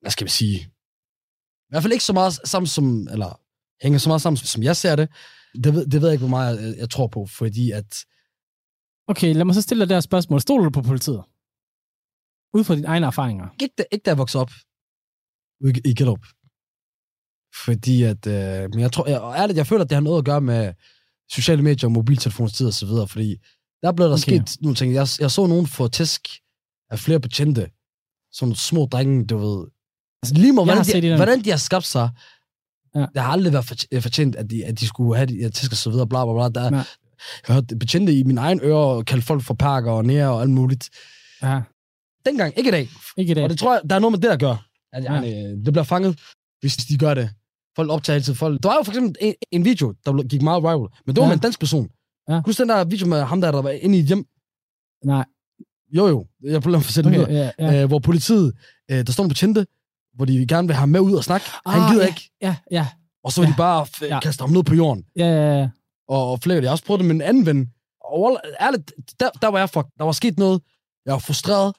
[0.00, 3.40] hvad skal vi sige, i hvert fald ikke så meget sammen som, eller
[3.82, 5.08] hænger så meget sammen, som jeg ser det.
[5.64, 8.04] Det ved, det ved jeg ikke, hvor meget jeg, jeg tror på, fordi at
[9.10, 10.40] Okay, lad mig så stille dig det her spørgsmål.
[10.40, 11.22] Stoler du på politiet?
[12.54, 13.48] Ud fra dine egne erfaringer.
[13.62, 14.50] ikke, da, ikke da jeg voksede op
[15.64, 16.26] ude i Gellerup.
[17.64, 20.18] Fordi at, øh, men jeg tror, jeg, og ærligt, jeg føler, at det har noget
[20.18, 20.72] at gøre med
[21.30, 23.36] sociale medier, mobiltelefonstid og så videre, fordi
[23.82, 24.20] der blev der Okay.
[24.22, 24.94] sket nogle ting.
[24.94, 26.28] Jeg, jeg så nogen få tæsk
[26.90, 27.70] af flere betjente,
[28.32, 29.66] sådan små drenge, du ved.
[30.22, 32.10] Altså, lige har hvordan de, hvordan de har skabt sig,
[32.94, 33.00] Ja.
[33.14, 35.76] det har aldrig været øh, fortjent, at de, at de skulle have de tæsk og
[35.76, 36.60] så videre, bla bla bla.
[36.60, 36.76] Der, Ja.
[36.76, 36.84] jeg
[37.44, 40.50] har hørt betjente i min egen øre kalde folk for perker og nære og alt
[40.50, 40.90] muligt.
[41.42, 41.60] Ja,
[42.26, 42.88] Dengang, ikke i dag.
[43.16, 43.44] ikke i dag.
[43.44, 44.66] Og det tror jeg, der er noget med det, der gør.
[44.92, 45.14] At, Ja.
[45.14, 45.48] ja.
[45.64, 46.18] det bliver fanget,
[46.60, 47.30] hvis de gør det.
[47.78, 48.62] Folk optager altid folk.
[48.62, 51.26] Der var jo for eksempel en, en video, der gik meget viral, men det var
[51.26, 51.28] Ja.
[51.28, 51.88] med en dansk person.
[52.28, 52.40] Ja.
[52.46, 54.24] Husk den der video med ham der, der var inde i et hjem.
[55.04, 55.24] Nej,
[55.96, 57.82] Jo jo, jeg prøver at fortælle okay, ja.
[57.82, 58.52] Øh, hvor politiet,
[58.90, 59.66] øh, der står nogle betjente,
[60.14, 61.46] hvor de gerne vil have ham med ud og snakke.
[61.66, 62.08] Ah, Han gider ja.
[62.08, 62.30] ikke.
[62.42, 62.86] Ja, ja,
[63.24, 63.52] Og så vil Ja.
[63.52, 64.20] de bare f- Ja.
[64.20, 65.04] kaste ham ned på jorden.
[65.16, 65.68] ja, ja, ja.
[66.08, 66.58] Og, og flere.
[66.60, 67.68] Jeg har også prøvet det med en anden ven.
[68.04, 69.86] Og ærligt, der, der var jeg fuck.
[69.98, 70.60] Der var sket noget.
[71.06, 71.74] Jeg var frustreret.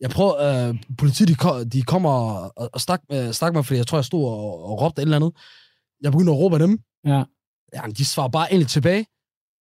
[0.00, 0.36] Jeg prøver,
[0.68, 3.98] øh, politiet, de, ko- de kommer og, og stak, øh, stak mig, fordi jeg tror,
[3.98, 5.32] jeg stod og, og råbte et eller andet.
[6.02, 6.78] Jeg begyndte at råbe af dem.
[7.04, 7.22] Ja.
[7.74, 9.06] Ja, de svarer bare egentlig tilbage.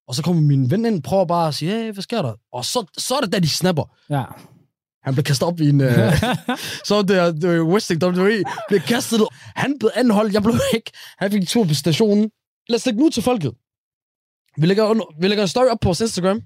[0.08, 2.34] Og så kommer min ven ind, prøver bare at sige, hey, hvad sker der?
[2.54, 3.96] Og så, så er det da, de snapper.
[4.10, 4.24] ja.
[5.04, 5.82] Han blev kastet op i en...
[5.82, 5.90] Øh,
[6.88, 9.28] så det er, Westing WWE, blev kastet ned.
[9.56, 10.92] Han blev anholdt, jeg blev ikke.
[11.18, 12.32] Han fik en tur på stationen.
[12.70, 13.52] Lad os lægge nu til folket.
[14.58, 16.42] Vi lægger, vi lægger en story op på vores Instagram,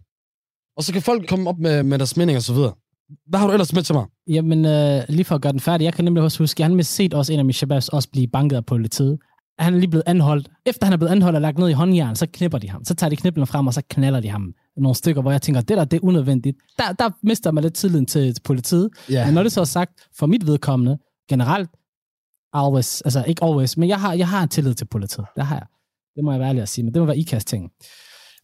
[0.78, 2.74] og så kan folk komme op med, med deres mening og så videre.
[3.28, 4.06] Hvad har du ellers med til mig?
[4.28, 6.82] Jamen, øh, lige for at gøre den færdig, jeg kan nemlig også huske, jeg har
[6.82, 9.20] set også en af mine shababs også blive banket af politiet.
[9.60, 10.50] Han er lige blevet anholdt.
[10.66, 12.86] Efter han er blevet anholdt og lagt ned i håndjern, så knipper de ham.
[12.86, 15.62] Så tager de kniplerne frem, og så knaller de ham nogle stykker, hvor jeg tænker,
[15.62, 16.58] det der, det er unødvendigt.
[16.78, 18.90] Der, der mister man lidt tilliden til, til politiet.
[19.10, 19.26] Ja.
[19.26, 20.98] Men når det så er sagt, for mit vedkommende,
[21.30, 21.70] generelt,
[22.54, 25.26] always, altså ikke always, men jeg har, jeg har en tillid til politiet.
[25.36, 25.66] Det har jeg.
[26.16, 27.72] Det må jeg være ærlig at sige, men det må være ikast ting.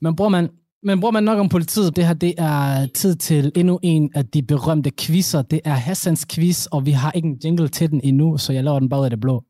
[0.02, 0.50] Men bruger man,
[0.88, 4.26] men bruger man nok om politiet, det her, det er tid til endnu en af
[4.26, 5.42] de berømte quizzer.
[5.42, 8.64] Det er Hassans quiz, og vi har ikke en jingle til den endnu, så jeg
[8.64, 9.44] laver den bare ud af det blå.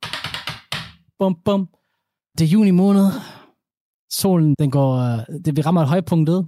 [1.20, 1.62] Bum, bum.
[2.38, 3.08] Det er juni måned.
[4.12, 6.40] Solen, den går, øh, det, vi rammer et højpunktet,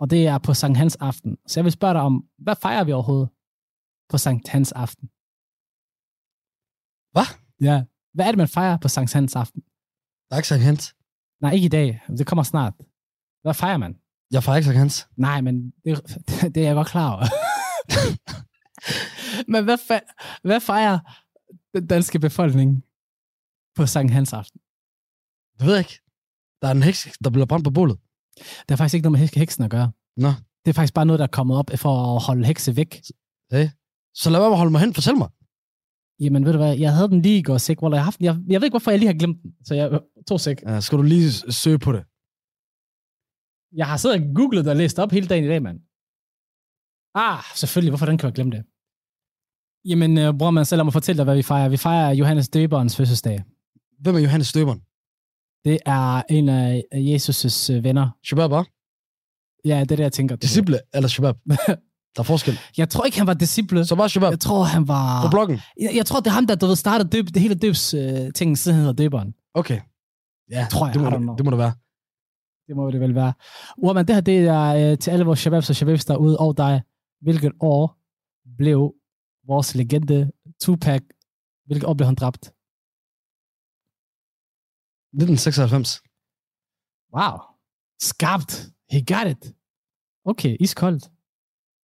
[0.00, 1.36] og det er på Sankt Hans aften.
[1.46, 3.28] Så jeg vil spørge dig om, hvad fejrer vi overhovedet
[4.10, 5.06] på Sankt Hans aften?
[7.14, 7.28] Hvad?
[7.68, 7.76] Ja.
[8.14, 9.60] Hvad er det, man fejrer på Sankt Hans aften?
[10.26, 10.94] Der er ikke Sankt Hans.
[11.42, 12.00] Nej, ikke i dag.
[12.18, 12.74] Det kommer snart.
[13.42, 13.94] Hvad fejrer man?
[14.30, 15.06] Jeg fejrer ikke Hans.
[15.16, 16.02] Nej, men det,
[16.54, 17.24] det er jeg godt klar over.
[19.52, 20.98] men hvad, fe- hvad fejrer
[21.74, 22.84] den danske befolkning
[23.76, 24.60] på Sankt Hans aften?
[25.58, 26.00] Det ved jeg ikke.
[26.62, 27.98] Der er en heks, der bliver brændt på bålet.
[28.38, 29.92] Det har faktisk ikke noget med heks- heksen at gøre.
[30.16, 30.28] Nå.
[30.64, 33.02] Det er faktisk bare noget, der er kommet op for at holde hekse væk.
[34.14, 34.94] Så lad være med at holde mig hen.
[34.94, 35.28] Fortæl mig.
[36.20, 38.24] Jamen ved du hvad, jeg havde den lige i går hvor jeg har haft den.
[38.24, 39.52] Jeg, jeg ved ikke, hvorfor jeg lige har glemt den.
[39.64, 40.62] Så jeg tog sik.
[40.62, 42.04] Ja, skal du lige søge på det?
[43.76, 45.78] Jeg har siddet og googlet og læst op hele dagen i dag, mand.
[47.14, 47.90] Ah, selvfølgelig.
[47.90, 48.62] Hvorfor den kan jeg glemme det?
[49.90, 51.68] Jamen, øh, bror man, så lad mig fortælle dig, hvad vi fejrer.
[51.68, 53.44] Vi fejrer Johannes Døberens fødselsdag.
[54.00, 54.80] Hvem er Johannes Støberen?
[55.64, 58.10] Det er en af Jesus' øh, venner.
[58.24, 58.64] Shabab, hva'?
[59.64, 60.36] Ja, det er det, jeg tænker.
[60.36, 60.48] du ved.
[60.48, 61.36] Disciple eller Shabab?
[62.16, 62.58] Der er forskel.
[62.76, 63.84] Jeg tror ikke, han var disciple.
[63.84, 64.30] Så bare Shabab.
[64.30, 65.22] Jeg tror, han var...
[65.26, 65.60] På bloggen.
[65.80, 68.32] Jeg, jeg tror, det er ham, der du ved, startede døb, det hele døbs øh,
[68.32, 69.34] ting, siden han hedder døberen.
[69.54, 69.80] Okay.
[70.50, 71.72] Ja, Tror jeg, det må, det, det må det være.
[72.66, 73.32] Det må det vel være.
[73.76, 76.82] Urban, det her det er øh, til alle vores shababs og shababs derude, og dig.
[77.20, 77.98] Hvilket år
[78.56, 78.94] blev
[79.46, 80.30] vores legende
[80.62, 81.02] Tupac,
[81.66, 82.44] hvilket år blev han dræbt?
[85.14, 86.02] 1996.
[87.16, 87.36] Wow.
[88.10, 88.52] Skarpt.
[88.90, 89.42] He got it.
[90.24, 91.04] Okay, iskoldt.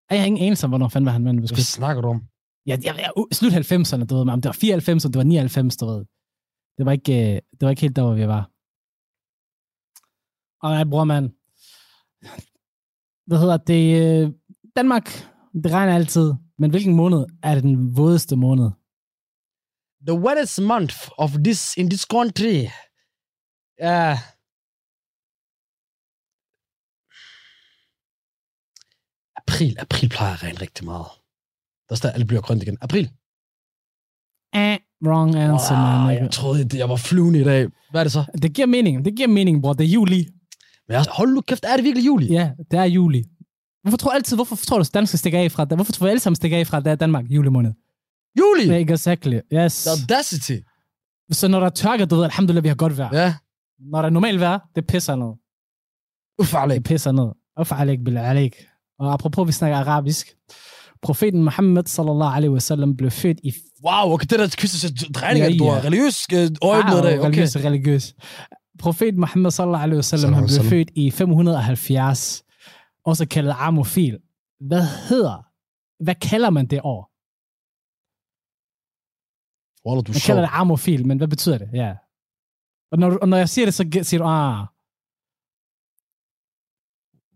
[0.10, 2.22] Jeg har ingen anelse om, hvornår fanden var han, men Hvad snakker du om?
[2.68, 5.78] Ja, jeg, jeg, slut 90'erne, du ved, om det var 94, og det var 99,
[5.78, 6.06] du ved.
[6.78, 8.44] Det var ikke, øh, det var ikke helt der, hvor vi var.
[10.62, 11.24] Og jeg bror, man.
[13.28, 13.84] Hvad hedder det?
[14.02, 14.32] øh,
[14.76, 15.06] Danmark,
[15.64, 16.34] det regner altid.
[16.58, 18.70] Men hvilken måned er det den vådeste måned?
[20.08, 22.58] The wettest month of this in this country.
[23.80, 24.18] Ja.
[29.36, 29.76] April.
[29.80, 31.06] April plejer at regne rigtig meget.
[31.90, 32.78] Der er stadig, alt bliver grønt igen.
[32.82, 33.06] April.
[34.56, 36.24] Eh, wrong answer, Wow, man.
[36.24, 37.68] jeg troede, jeg var flyvende i dag.
[37.92, 38.26] Hvad er det så?
[38.42, 39.06] Det giver mening.
[39.06, 39.74] Det giver mening, bror.
[39.74, 40.28] Det er juli.
[40.90, 42.26] Men jeg, hold nu kæft, er det virkelig juli?
[42.26, 43.24] Ja, det er juli.
[43.84, 45.66] Hvorfor tror du altid, hvorfor tror du, at danskere stikker af fra?
[45.66, 47.74] Hvorfor tror vi alle sammen stikker af fra, at det er Danmark, juli måned?
[48.40, 48.66] Juli!
[48.74, 49.40] Ja, exactly.
[49.54, 49.84] Yes.
[49.84, 50.58] The audacity.
[51.32, 53.16] Så når der er tørke, du ved, alhamdulillah, vi har godt vejr.
[53.22, 53.36] Ja.
[53.92, 55.32] Når der er normalt vejr, det pisser ned.
[56.42, 56.76] Ufarligt.
[56.76, 57.30] Det pisser ned.
[57.62, 58.56] Uff alik billah alik.
[59.00, 60.36] Og apropos, vi snakker arabisk.
[61.02, 63.54] Profeten Muhammad sallallahu alaihi wasallam blev født i...
[63.86, 67.04] Wow, okay, det der quiz er drejning, Ja, ja, du har religiøs øh, øje med
[67.04, 67.20] dig.
[67.20, 67.28] Okay.
[67.28, 68.14] religiøs, religiøs.
[68.80, 72.44] Profeten Muhammad sallallahu alaihi wasallam, han blev født i 570,
[73.06, 74.20] også kaldet Amofil.
[74.60, 75.46] Hvad hedder,
[76.04, 77.02] hvad kalder man det år?
[79.88, 81.70] Wallah, du Man kalder det Amofil, men hvad betyder det?
[81.74, 81.96] Ja.
[82.92, 84.66] Og når, og når jeg siger det, så ge- siger du, ah,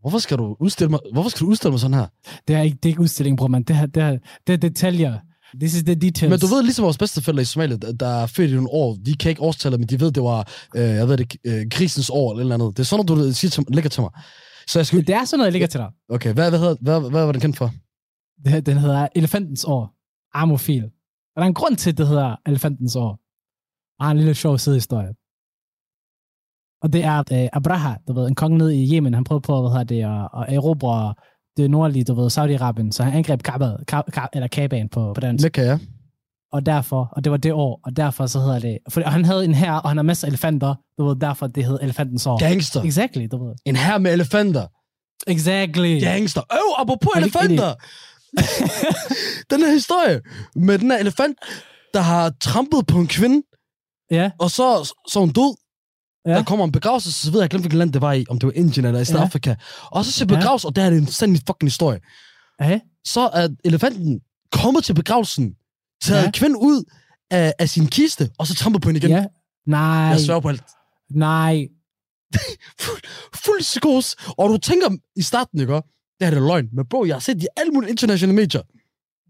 [0.01, 2.07] Hvorfor skal du udstille mig, hvorfor skal du udstille mig sådan her?
[2.47, 3.63] Det er ikke, det er ikke udstilling, bror, man.
[3.63, 4.17] Det, her, det, her,
[4.47, 5.19] det er detaljer.
[5.59, 6.29] This is the details.
[6.29, 8.97] Men du ved, ligesom vores bedsteforældre i Somalia, der- der er født i nogle år,
[9.05, 12.09] de kan ikke årstallet, men de ved, det var, øh, jeg ved det, øh, krisens
[12.09, 12.77] år eller et eller andet.
[12.77, 14.11] Det er sådan, noget, du siger til, ligger til mig.
[14.67, 15.89] Så jeg skal, Det er sådan noget, jeg ligger til dig.
[16.09, 17.71] okay, hvad, hvad, hedder, hvad, hvad var den kendt for?
[18.45, 19.93] Det, den hedder Elefantens år.
[20.33, 20.83] Amofil.
[20.83, 23.19] Og der er en grund til, at det hedder Elefantens år.
[23.99, 25.13] Og har en lille sjov sidehistorie.
[26.83, 29.61] Og det er øh, Abraha, du ved, en konge nede i Yemen, han prøvede på,
[29.61, 31.13] hvad hedder det, at, at erobre
[31.57, 35.43] det nordlige, du ved, Saudi-Arabien, så han angreb Kaaba, Ka- eller Kabaen på, på dansk.
[35.45, 35.77] Mekka, ja.
[36.51, 39.25] Og derfor, og det var det år, og derfor så hedder det, for, og han
[39.25, 42.27] havde en her, og han har masser af elefanter, du ved, derfor det hed Elefantens
[42.27, 42.39] år.
[42.39, 42.81] Gangster.
[42.83, 43.55] Exactly, du ved.
[43.65, 44.67] En her med elefanter.
[45.27, 45.99] Exactly.
[46.01, 46.41] Gangster.
[46.53, 47.73] Øv, apropos Er det elefanter.
[49.53, 50.21] den her historie
[50.55, 51.37] med den her elefant,
[51.93, 53.41] der har trampet på en kvinde,
[54.11, 55.55] Ja, og så, så hun død.
[56.25, 56.31] Ja.
[56.31, 56.37] Ja.
[56.37, 58.47] Der kommer en begravelse, så ved jeg, glemte, hvilket land det var i, om det
[58.47, 59.23] var Indien eller i Ja.
[59.23, 59.55] Afrika.
[59.91, 60.35] Og så ser Ja.
[60.35, 61.99] begravelse, og der er det en sand fucking historie.
[62.61, 62.79] ja.
[63.05, 64.21] Så er elefanten
[64.51, 65.55] kommet til begravelsen,
[66.03, 66.25] taget Ja.
[66.25, 66.31] ja.
[66.31, 66.83] kvinden ud
[67.31, 69.09] af, af sin kiste, og så trampet på hende igen.
[69.11, 69.25] ja.
[69.67, 70.63] Nej, Jeg sværger på alt.
[71.11, 71.67] nej.
[72.81, 73.01] Fuld,
[73.35, 74.15] fuld psykos.
[74.37, 75.73] Og du tænker i starten, ikke?
[75.73, 75.83] Det
[76.21, 76.69] her det er løgn.
[76.73, 78.61] Men bro, jeg har set det i alle mulige internationale medier.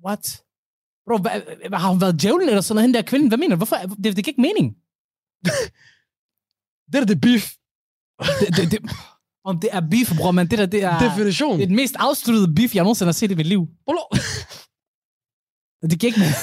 [0.06, 0.42] What?
[1.08, 1.32] Bro, hvad,
[1.80, 3.28] har hun været djævlen eller sådan noget, hende der kvinde?
[3.28, 3.58] Hvad mener du?
[3.58, 3.76] Hvorfor?
[3.76, 4.76] Det, det giver ikke mening.
[6.94, 7.46] Det der, det er beef.
[8.40, 8.80] Det, det, det,
[9.46, 11.56] om det er beef, bror, men det der, det er, Definition.
[11.58, 13.62] det er den mest afsluttede beef, jeg nogensinde har set i mit liv.
[13.86, 14.04] Bro,
[15.82, 16.36] Det ikke mening.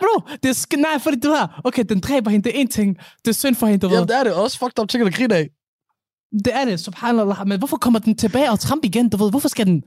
[0.00, 2.68] Bro, det er sk- nej, fordi du har, okay, den dræber hende, det er en
[2.68, 3.92] ting, det er synd for hende, du.
[3.94, 4.34] Jamen, det er det.
[4.34, 5.48] Også fucked up ting, der griner af.
[6.44, 9.48] Det er det, subhanallah, men hvorfor kommer den tilbage og trampe igen, du ved, hvorfor
[9.48, 9.82] skal den,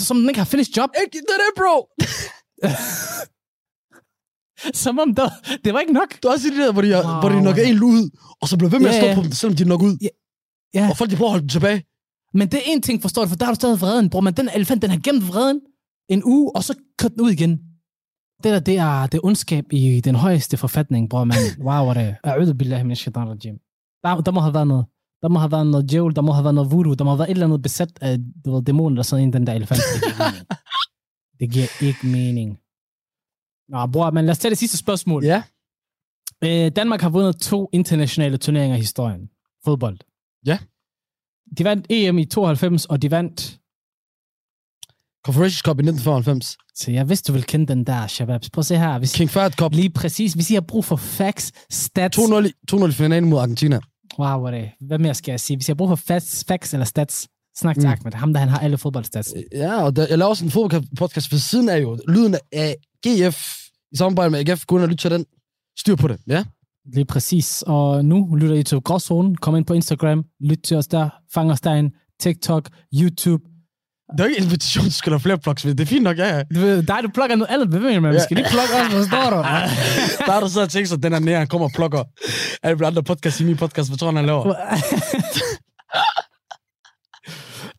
[0.00, 1.76] som den ikke har finished job, Ikke det der, bro.
[4.84, 5.28] som om der,
[5.64, 6.10] det var ikke nok.
[6.22, 7.20] Du har også det der, hvor de, wow.
[7.20, 8.10] Hvor de nokker en ud,
[8.40, 9.96] og så bliver ved med at Ja, stå på dem, selvom de nokker ud.
[10.74, 10.90] Ja.
[10.90, 11.84] Og folk, de prøver at holde dem tilbage.
[12.38, 14.34] Men det er en ting, forstår du, for der er du stadig vreden, bror, men
[14.34, 15.60] den elefant, den har gemt vreden
[16.08, 17.50] en uge, og så kørt den ud igen.
[18.42, 21.36] Det der, det er, det er ondskab i den højeste forfatning, bror, man.
[21.66, 22.54] Wow, hvor det er.
[22.58, 23.56] Billahi min shaitan rajim.
[24.02, 24.86] Der, der må have været noget.
[25.22, 27.18] Der må have været noget djævel, der må have været noget voodoo, der må have
[27.18, 28.18] været et eller andet besat af
[28.66, 29.80] dæmonen, der sådan en den der elefant.
[29.90, 30.58] Det giver ikke mening.
[31.40, 32.58] Det giver ikke mening.
[33.68, 35.24] Nå, bror, men lad os tage det sidste spørgsmål.
[35.24, 35.42] Ja.
[36.44, 39.28] Øh, Danmark har vundet to internationale turneringer i historien.
[39.64, 39.98] Fodbold.
[40.46, 40.58] Ja.
[41.58, 43.58] De vandt EM i 92, og de vandt...
[45.26, 46.56] Confederations Cup i 1995.
[46.74, 48.50] Så jeg vidste, du ville kende den der, Shababs.
[48.50, 48.98] Prøv at se her.
[48.98, 49.72] Hvis, King Fahd Cup.
[49.74, 50.32] lige præcis.
[50.32, 52.18] Hvis I har brug for facts, stats...
[52.18, 53.80] 2-0 i- 2-0 i finalen mod Argentina.
[54.18, 54.70] Wow, hvad er det?
[54.80, 55.56] Hvad mere skal jeg sige?
[55.56, 57.92] Hvis I har brug for facts, facts eller stats, snak til Mm.
[57.92, 58.12] Ahmed.
[58.12, 59.34] Ham, der han har alle fodboldstats.
[59.52, 61.98] Ja, og der, jeg laver også en fodboldpodcast ved siden af jo.
[62.08, 62.76] Lyden af
[63.06, 63.58] GF
[63.92, 64.64] i samarbejde med AGF.
[64.66, 65.24] Gå ind og lyt til den.
[65.78, 66.18] Styr på det.
[66.26, 66.44] Ja.
[66.94, 67.64] Lige præcis.
[67.66, 69.36] Og nu lytter I til Gråzonen.
[69.36, 70.24] Kom ind på Instagram.
[70.40, 71.08] Lyt til os der.
[71.34, 71.90] Fang os derinde.
[72.20, 73.44] TikTok, YouTube.
[74.12, 75.62] Det er ikke invitation, du skal have flere plugs.
[75.62, 76.42] Det er fint nok, ja, ja.
[76.54, 77.82] Du ved, dig, du plukker noget andet.
[77.82, 78.14] Mener man?
[78.14, 79.36] Vi skal lige plukke os, forstår du?
[80.26, 82.04] Der er du så og sig, at den er nære, han kommer og plukker
[82.62, 83.90] alle andre podcast i min podcast.
[83.90, 84.44] Hvad tror han, han laver?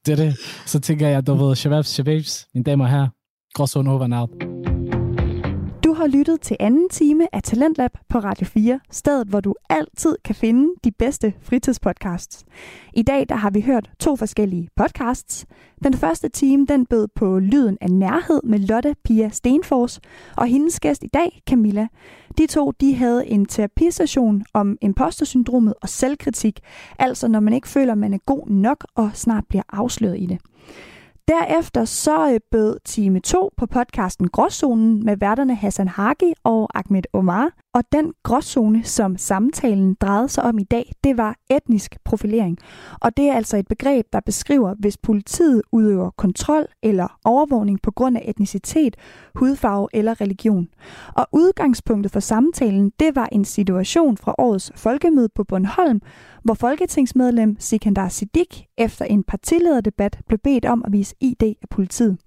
[0.05, 0.37] det er det.
[0.65, 3.07] Så tænker jeg, du ved, Shababs, Shababs, mine damer og herrer.
[3.53, 4.29] Gråzonen over and out.
[6.05, 10.35] Har lyttet til anden time af Talentlab på Radio 4, stedet hvor du altid kan
[10.35, 12.45] finde de bedste fritidspodcasts.
[12.93, 15.45] I dag der har vi hørt to forskellige podcasts.
[15.83, 19.99] Den første time den bød på lyden af nærhed med Lotte Pia Stenfors,
[20.37, 21.87] og hendes gæst i dag, Camilla.
[22.37, 26.59] De to de havde en terapisession om impostersyndromet og selvkritik,
[26.99, 30.39] altså når man ikke føler, man er god nok og snart bliver afsløret i det.
[31.27, 37.03] Derefter så øh, bød time 2 på podcasten Gråzonen med værterne Hassan Hagi og Ahmed
[37.13, 37.49] Omar.
[37.75, 42.57] Og den gråzone, som samtalen drejede sig om i dag, det var etnisk profilering.
[43.01, 47.91] Og det er altså et begreb, der beskriver, hvis politiet udøver kontrol eller overvågning på
[47.91, 48.95] grund af etnicitet,
[49.35, 50.67] hudfarve eller religion.
[51.15, 56.01] Og udgangspunktet for samtalen, det var en situation fra årets folkemøde på Bornholm,
[56.43, 62.17] hvor folketingsmedlem Sikandar Siddiq efter en partilederdebat blev bedt om at vise ID af politiet.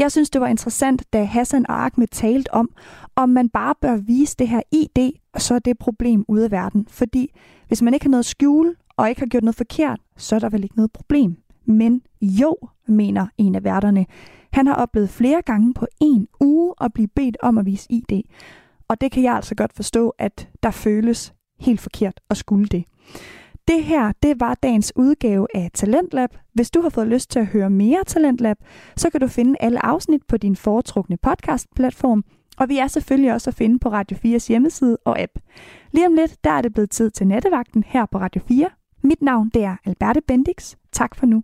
[0.00, 2.70] Jeg synes, det var interessant, da Hassan og Ahmed talte om,
[3.16, 6.50] om man bare bør vise det her ID, og så er det problem ude af
[6.50, 6.86] verden.
[6.88, 7.32] Fordi
[7.68, 10.38] hvis man ikke har noget at skjule, og ikke har gjort noget forkert, så er
[10.38, 11.36] der vel ikke noget problem.
[11.64, 14.06] Men jo, mener en af værterne.
[14.52, 18.22] Han har oplevet flere gange på en uge at blive bedt om at vise ID.
[18.88, 22.84] Og det kan jeg altså godt forstå, at der føles helt forkert at skulle det.
[23.68, 26.30] Det her, det var dagens udgave af Talentlab.
[26.52, 28.56] Hvis du har fået lyst til at høre mere Talentlab,
[28.96, 32.24] så kan du finde alle afsnit på din foretrukne podcastplatform,
[32.58, 35.32] og vi er selvfølgelig også at finde på Radio 4's hjemmeside og app.
[35.92, 38.68] Lige om lidt, der er det blevet tid til nattevagten her på Radio 4.
[39.02, 40.74] Mit navn det er Alberte Bendix.
[40.92, 41.42] Tak for nu.